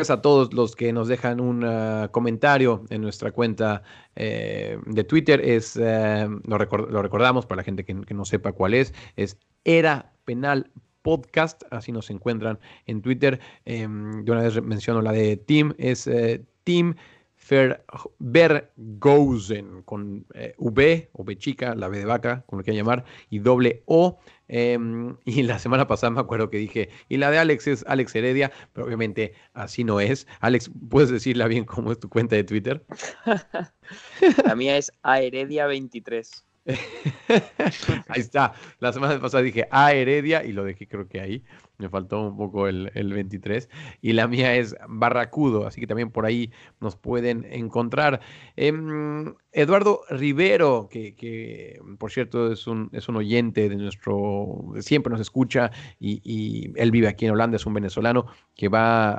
[0.00, 3.82] Gracias a todos los que nos dejan un ah, comentario en nuestra cuenta
[4.16, 5.40] eh, de Twitter.
[5.42, 8.94] Es, eh, lo, recor- lo recordamos para la gente que, que no sepa cuál es.
[9.16, 10.70] Es Era Penal
[11.02, 11.62] Podcast.
[11.70, 13.40] Así nos encuentran en Twitter.
[13.66, 15.74] Em, de una vez menciono la de Tim.
[15.76, 16.94] Es eh, Tim
[18.18, 23.04] Vergozen con eh, V, o V chica, la V de vaca, como lo quieran llamar,
[23.28, 24.18] y doble O.
[24.48, 28.14] Em, y la semana pasada me acuerdo que dije, y la de Alex es Alex
[28.14, 30.26] Heredia, pero obviamente así no es.
[30.40, 32.84] Alex, ¿puedes decirla bien cómo es tu cuenta de Twitter?
[34.44, 36.44] La mía es Aeredia 23.
[38.08, 38.52] ahí está.
[38.78, 41.44] La semana pasada dije A Heredia y lo dejé creo que ahí.
[41.80, 43.68] Me faltó un poco el, el 23.
[44.02, 48.20] Y la mía es Barracudo, así que también por ahí nos pueden encontrar.
[48.56, 55.10] Em, Eduardo Rivero, que, que, por cierto es un, es un oyente de nuestro, siempre
[55.10, 59.12] nos escucha y, él vive aquí en Holanda, es un venezolano que va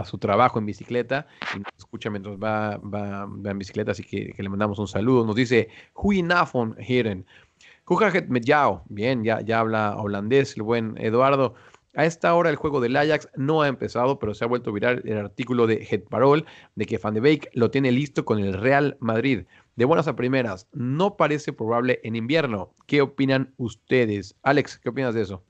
[0.00, 4.34] a, su trabajo en bicicleta y nos escucha mientras va, va, en bicicleta, así que,
[4.36, 5.24] le mandamos un saludo.
[5.24, 7.24] Nos dice, Huinafon Heren.
[7.84, 11.54] Kujaget Medjao, bien, ya, ya habla holandés el buen Eduardo.
[11.96, 15.02] A esta hora el juego del Ajax no ha empezado, pero se ha vuelto viral
[15.04, 18.54] el artículo de Het Parol de que Van de Beek lo tiene listo con el
[18.54, 19.44] Real Madrid.
[19.74, 22.72] De buenas a primeras, no parece probable en invierno.
[22.86, 24.36] ¿Qué opinan ustedes?
[24.42, 25.42] Alex, ¿qué opinas de eso?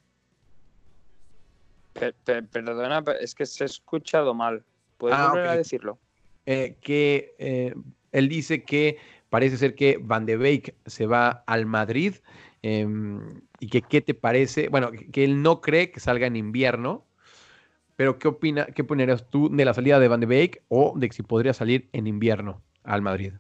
[1.93, 4.65] Per- per- perdona, es que se ha escuchado mal.
[4.97, 5.99] ¿Puedes Ah, volver a decirlo?
[6.47, 7.75] Eh, que eh,
[8.13, 8.97] él dice que
[9.29, 12.15] parece ser que Van de Beek se va al Madrid
[12.63, 17.05] em, y que qué te parece, bueno, que, él no cree que salga en invierno,
[17.97, 21.09] pero ¿qué opina, qué opinarías tú de la salida de Van de Beek o de
[21.09, 23.35] que si podría salir en invierno al Madrid?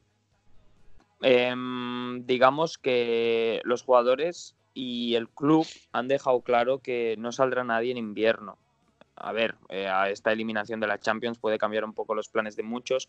[1.22, 7.90] Em, digamos que los jugadores y el club han dejado claro que no saldrá nadie
[7.90, 8.58] en invierno.
[9.16, 12.56] A ver, eh, a esta eliminación de la Champions puede cambiar un poco los planes
[12.56, 13.08] de muchos,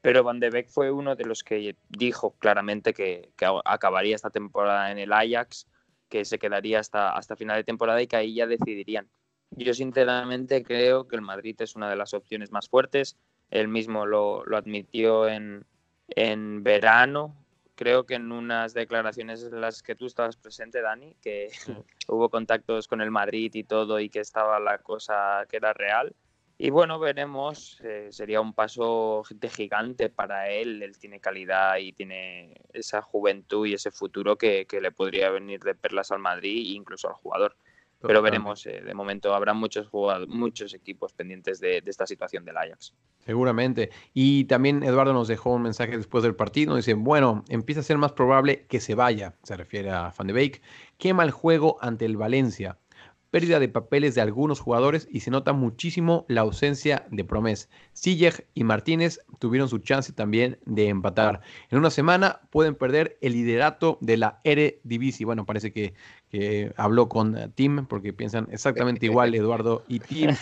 [0.00, 3.32] pero Van de Beek fue uno de los que dijo claramente que,
[3.64, 5.66] acabaría esta temporada en el Ajax,
[6.08, 9.08] que se quedaría hasta, hasta final de temporada y que ahí ya decidirían.
[9.50, 13.16] Yo sinceramente creo que el Madrid es una de las opciones más fuertes.
[13.50, 15.66] Él mismo lo, lo admitió en,
[16.08, 17.36] en verano,
[17.74, 21.50] creo que en unas declaraciones en las que tú estabas presente, Dani, que
[22.08, 26.14] hubo contactos con el Madrid y todo y que estaba la cosa que era real.
[26.64, 31.92] Y bueno, veremos, eh, sería un paso de gigante para él, él tiene calidad y
[31.92, 36.58] tiene esa juventud y ese futuro que, que le podría venir de perlas al Madrid
[36.58, 37.56] e incluso al jugador.
[38.00, 39.90] Pero veremos, eh, de momento habrá muchos,
[40.28, 42.94] muchos equipos pendientes de, de esta situación del Ajax.
[43.18, 43.90] Seguramente.
[44.14, 46.76] Y también Eduardo nos dejó un mensaje después del partido.
[46.76, 49.34] Dice, bueno, empieza a ser más probable que se vaya.
[49.42, 50.62] Se refiere a Van de Beek.
[50.96, 52.78] Quema el juego ante el Valencia.
[53.32, 57.70] Pérdida de papeles de algunos jugadores y se nota muchísimo la ausencia de Promes.
[57.94, 61.40] Sillej y Martínez tuvieron su chance también de empatar.
[61.70, 65.24] En una semana pueden perder el liderato de la Eredivisie.
[65.24, 65.94] Bueno, parece que,
[66.28, 70.36] que habló con eh, Tim porque piensan exactamente igual Eduardo y Tim.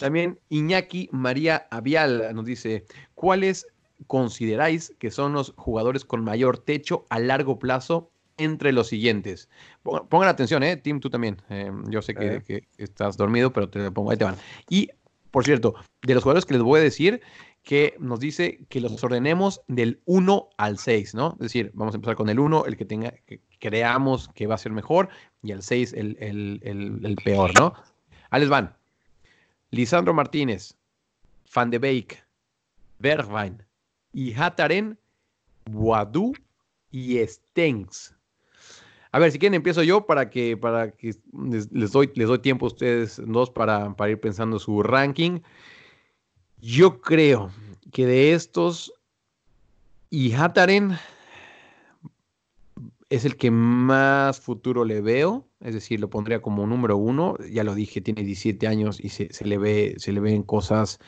[0.00, 3.68] También Iñaki María Avial nos dice, ¿cuáles
[4.08, 9.48] consideráis que son los jugadores con mayor techo a largo plazo entre los siguientes?
[9.82, 10.76] Pongan, atención, ¿eh?
[10.76, 11.40] Tim, tú también.
[11.50, 12.42] Eh, yo sé que, Eh.
[12.42, 14.36] que estás dormido, pero te lo pongo, ahí te van.
[14.68, 14.90] Y,
[15.30, 17.20] por cierto, de los jugadores que les voy a decir,
[17.62, 21.32] que nos dice que los ordenemos del 1 al 6, ¿no?
[21.32, 24.54] Es decir, vamos a empezar con el 1, el que tenga, que creamos que va
[24.54, 25.08] a ser mejor,
[25.42, 27.74] y el 6, el, el- el- el peor, ¿no?
[28.30, 28.76] Ahí les van.
[29.70, 30.76] Lisandro Martínez,
[31.54, 32.24] Van de Beek,
[32.98, 33.62] Bergwijn
[34.12, 34.98] y Hataren,
[35.70, 36.32] Boadu
[36.90, 38.15] y Stengs.
[39.16, 42.66] A ver, si quieren empiezo yo para que, para que les, doy, les doy tiempo
[42.66, 45.40] a ustedes dos para, para ir pensando su ranking.
[46.60, 47.50] Yo creo
[47.92, 48.92] que de estos,
[50.10, 50.98] y Hataren
[53.08, 57.38] es el que más futuro le veo, es decir, lo pondría como número uno.
[57.50, 61.00] Ya lo dije, tiene 17 años y se le ve, se le ven cosas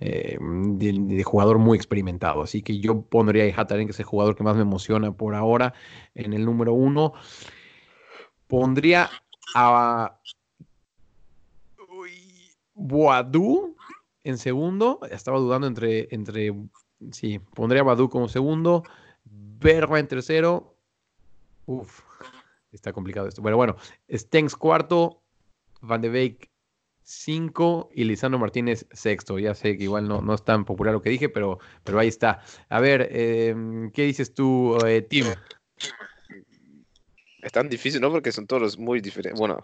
[0.00, 2.42] eh, de, jugador muy experimentado.
[2.42, 5.34] Así que yo pondría a Hataren, que es el jugador que más me emociona por
[5.34, 5.74] ahora,
[6.14, 7.12] en el número uno.
[8.46, 9.10] Pondría
[9.54, 10.18] a
[12.74, 13.76] Boadu
[14.24, 15.00] en segundo.
[15.10, 16.54] Estaba dudando entre, entre
[17.12, 18.82] sí, pondría a Boadu como segundo.
[19.24, 20.74] Berba en tercero.
[21.66, 22.00] Uf,
[22.72, 23.42] está complicado esto.
[23.42, 23.76] Pero bueno,
[24.10, 25.20] Stengs cuarto,
[25.82, 26.49] Van de Beek
[27.10, 29.38] cinco y Lisandro Martínez sexto.
[29.38, 32.08] Ya sé que igual no, no es tan popular lo que dije, pero, pero ahí
[32.08, 32.40] está.
[32.68, 33.54] A ver, eh,
[33.92, 35.26] ¿qué dices tú, eh, Tim?
[37.42, 38.10] Es tan difícil, ¿no?
[38.10, 39.38] Porque son todos muy diferentes.
[39.38, 39.58] Bueno,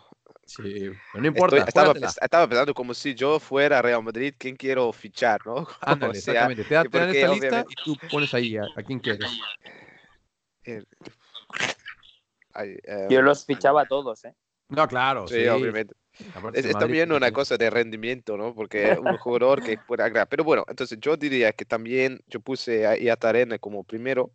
[0.47, 1.57] Sí, pero no importa.
[1.59, 1.91] estoy-
[2.23, 5.67] estaba, pensando como si yo fuera Real Madrid, ¿quién quiero fichar, no?
[5.81, 6.65] Ándale, O sea, exactamente.
[6.65, 9.29] Te, da- te dan esta lista y tú pones ahí a, a quién quieres.
[13.11, 14.35] Yo los fichaba a todos, ¿eh?
[14.69, 15.35] No, claro, sí.
[15.35, 15.95] sí, obviamente.
[16.35, 18.55] Aparte Es, es también pues, una cosa de rendimiento, ¿no?
[18.55, 20.29] Porque es un jugador que puede agregar.
[20.29, 24.31] Pero bueno, entonces yo diría que también yo puse a Iatarena como primero.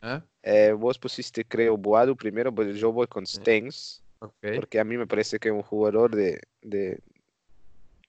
[0.00, 0.22] ¿Ah?
[0.42, 4.02] Eh, vos pusiste, creo, Boadu primero, pero yo voy con Stengs.
[4.20, 4.54] Ok.
[4.56, 6.98] Porque a mí me parece que es un jugador de, de,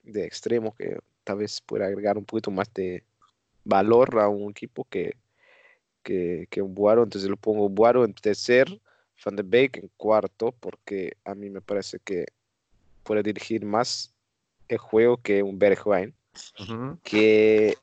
[0.02, 3.02] de extremo que tal vez pueda agregar un poquito más de
[3.64, 5.16] valor a un equipo que,
[6.02, 7.02] que, que un Boadu.
[7.02, 8.80] Entonces lo pongo Boadu en tercer,
[9.24, 12.26] Van de Beek en cuarto, porque a mí me parece que
[13.06, 14.14] puede dirigir más
[14.68, 16.14] el juego que un Bergwijn.
[17.02, 17.76] Que.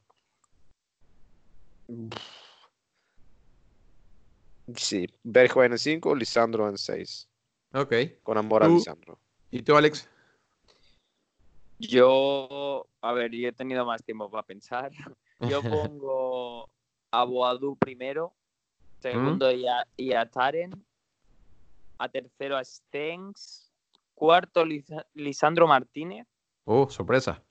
[4.75, 7.29] Sí, Bergwijn en 5, Lisandro en 6.
[7.73, 7.93] Ok.
[8.21, 9.19] Con amor a Tú- Lisandro.
[9.49, 10.09] ¿Y tú, Alex?
[11.79, 14.91] Yo, a ver, yo he tenido más tiempo para pensar.
[15.39, 16.69] Yo pongo
[17.11, 18.33] a Boadu primero,
[19.01, 20.71] segundo y a, y a Taren,
[21.97, 23.72] a tercero a Stengs,
[24.13, 26.27] cuarto Lisa- Lisandro Martínez,
[26.65, 27.43] Oh, sorpresa.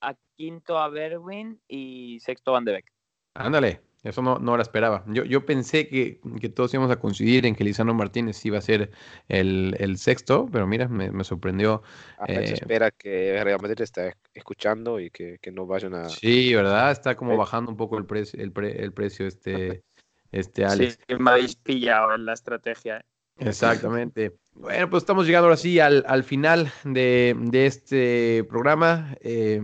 [0.00, 2.92] a quinto a Berwin y sexto Van de Beek.
[3.34, 5.04] Ándale, eso no, no la esperaba.
[5.08, 8.60] Yo, yo pensé que, que todos íbamos a coincidir en que Lisandro Martínez iba a
[8.62, 8.90] ser
[9.28, 11.82] el, el sexto, pero mira, me, me sorprendió.
[12.18, 16.08] Alex Eh, espera que Real Madrid esté escuchando y que, que no vayan a.
[16.08, 16.90] Sí, ¿verdad?
[16.92, 19.82] Está como bajando un poco el precio, el, pre- el precio este,
[20.32, 20.98] este Alex.
[21.08, 23.04] Sí, me habéis pillado en la estrategia.
[23.38, 24.36] Exactamente.
[24.54, 29.16] Bueno, pues estamos llegando ahora sí al, al final de, de este programa.
[29.20, 29.60] Eh,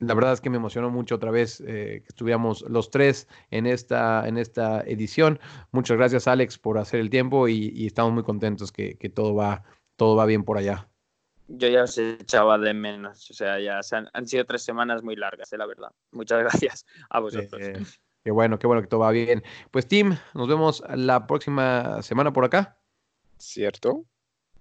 [0.00, 3.66] la verdad es que me emocionó mucho otra vez eh, que estuviéramos los tres en
[3.66, 5.38] esta, en esta edición.
[5.72, 9.34] Muchas gracias, Alex, por hacer el tiempo y, y estamos muy contentos que, que todo
[9.34, 9.62] va,
[9.96, 10.88] todo va bien por allá.
[11.48, 15.02] Yo ya os echaba de menos, o sea, ya se han, han sido tres semanas
[15.02, 15.90] muy largas, eh, la verdad.
[16.12, 18.00] Muchas gracias a vosotros.
[18.22, 19.42] Qué bueno, qué bueno que todo va bien.
[19.70, 22.78] Pues, Tim, nos vemos la próxima semana por acá.
[23.38, 24.04] ¿Cierto?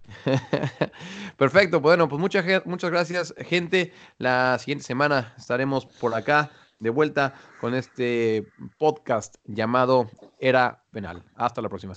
[1.38, 3.94] Perfecto, bueno, pues muchas, muchas gracias, gente.
[4.18, 8.48] La siguiente semana estaremos por acá de vuelta con este
[8.78, 11.24] podcast llamado Era Penal.
[11.36, 11.94] Hasta la próxima.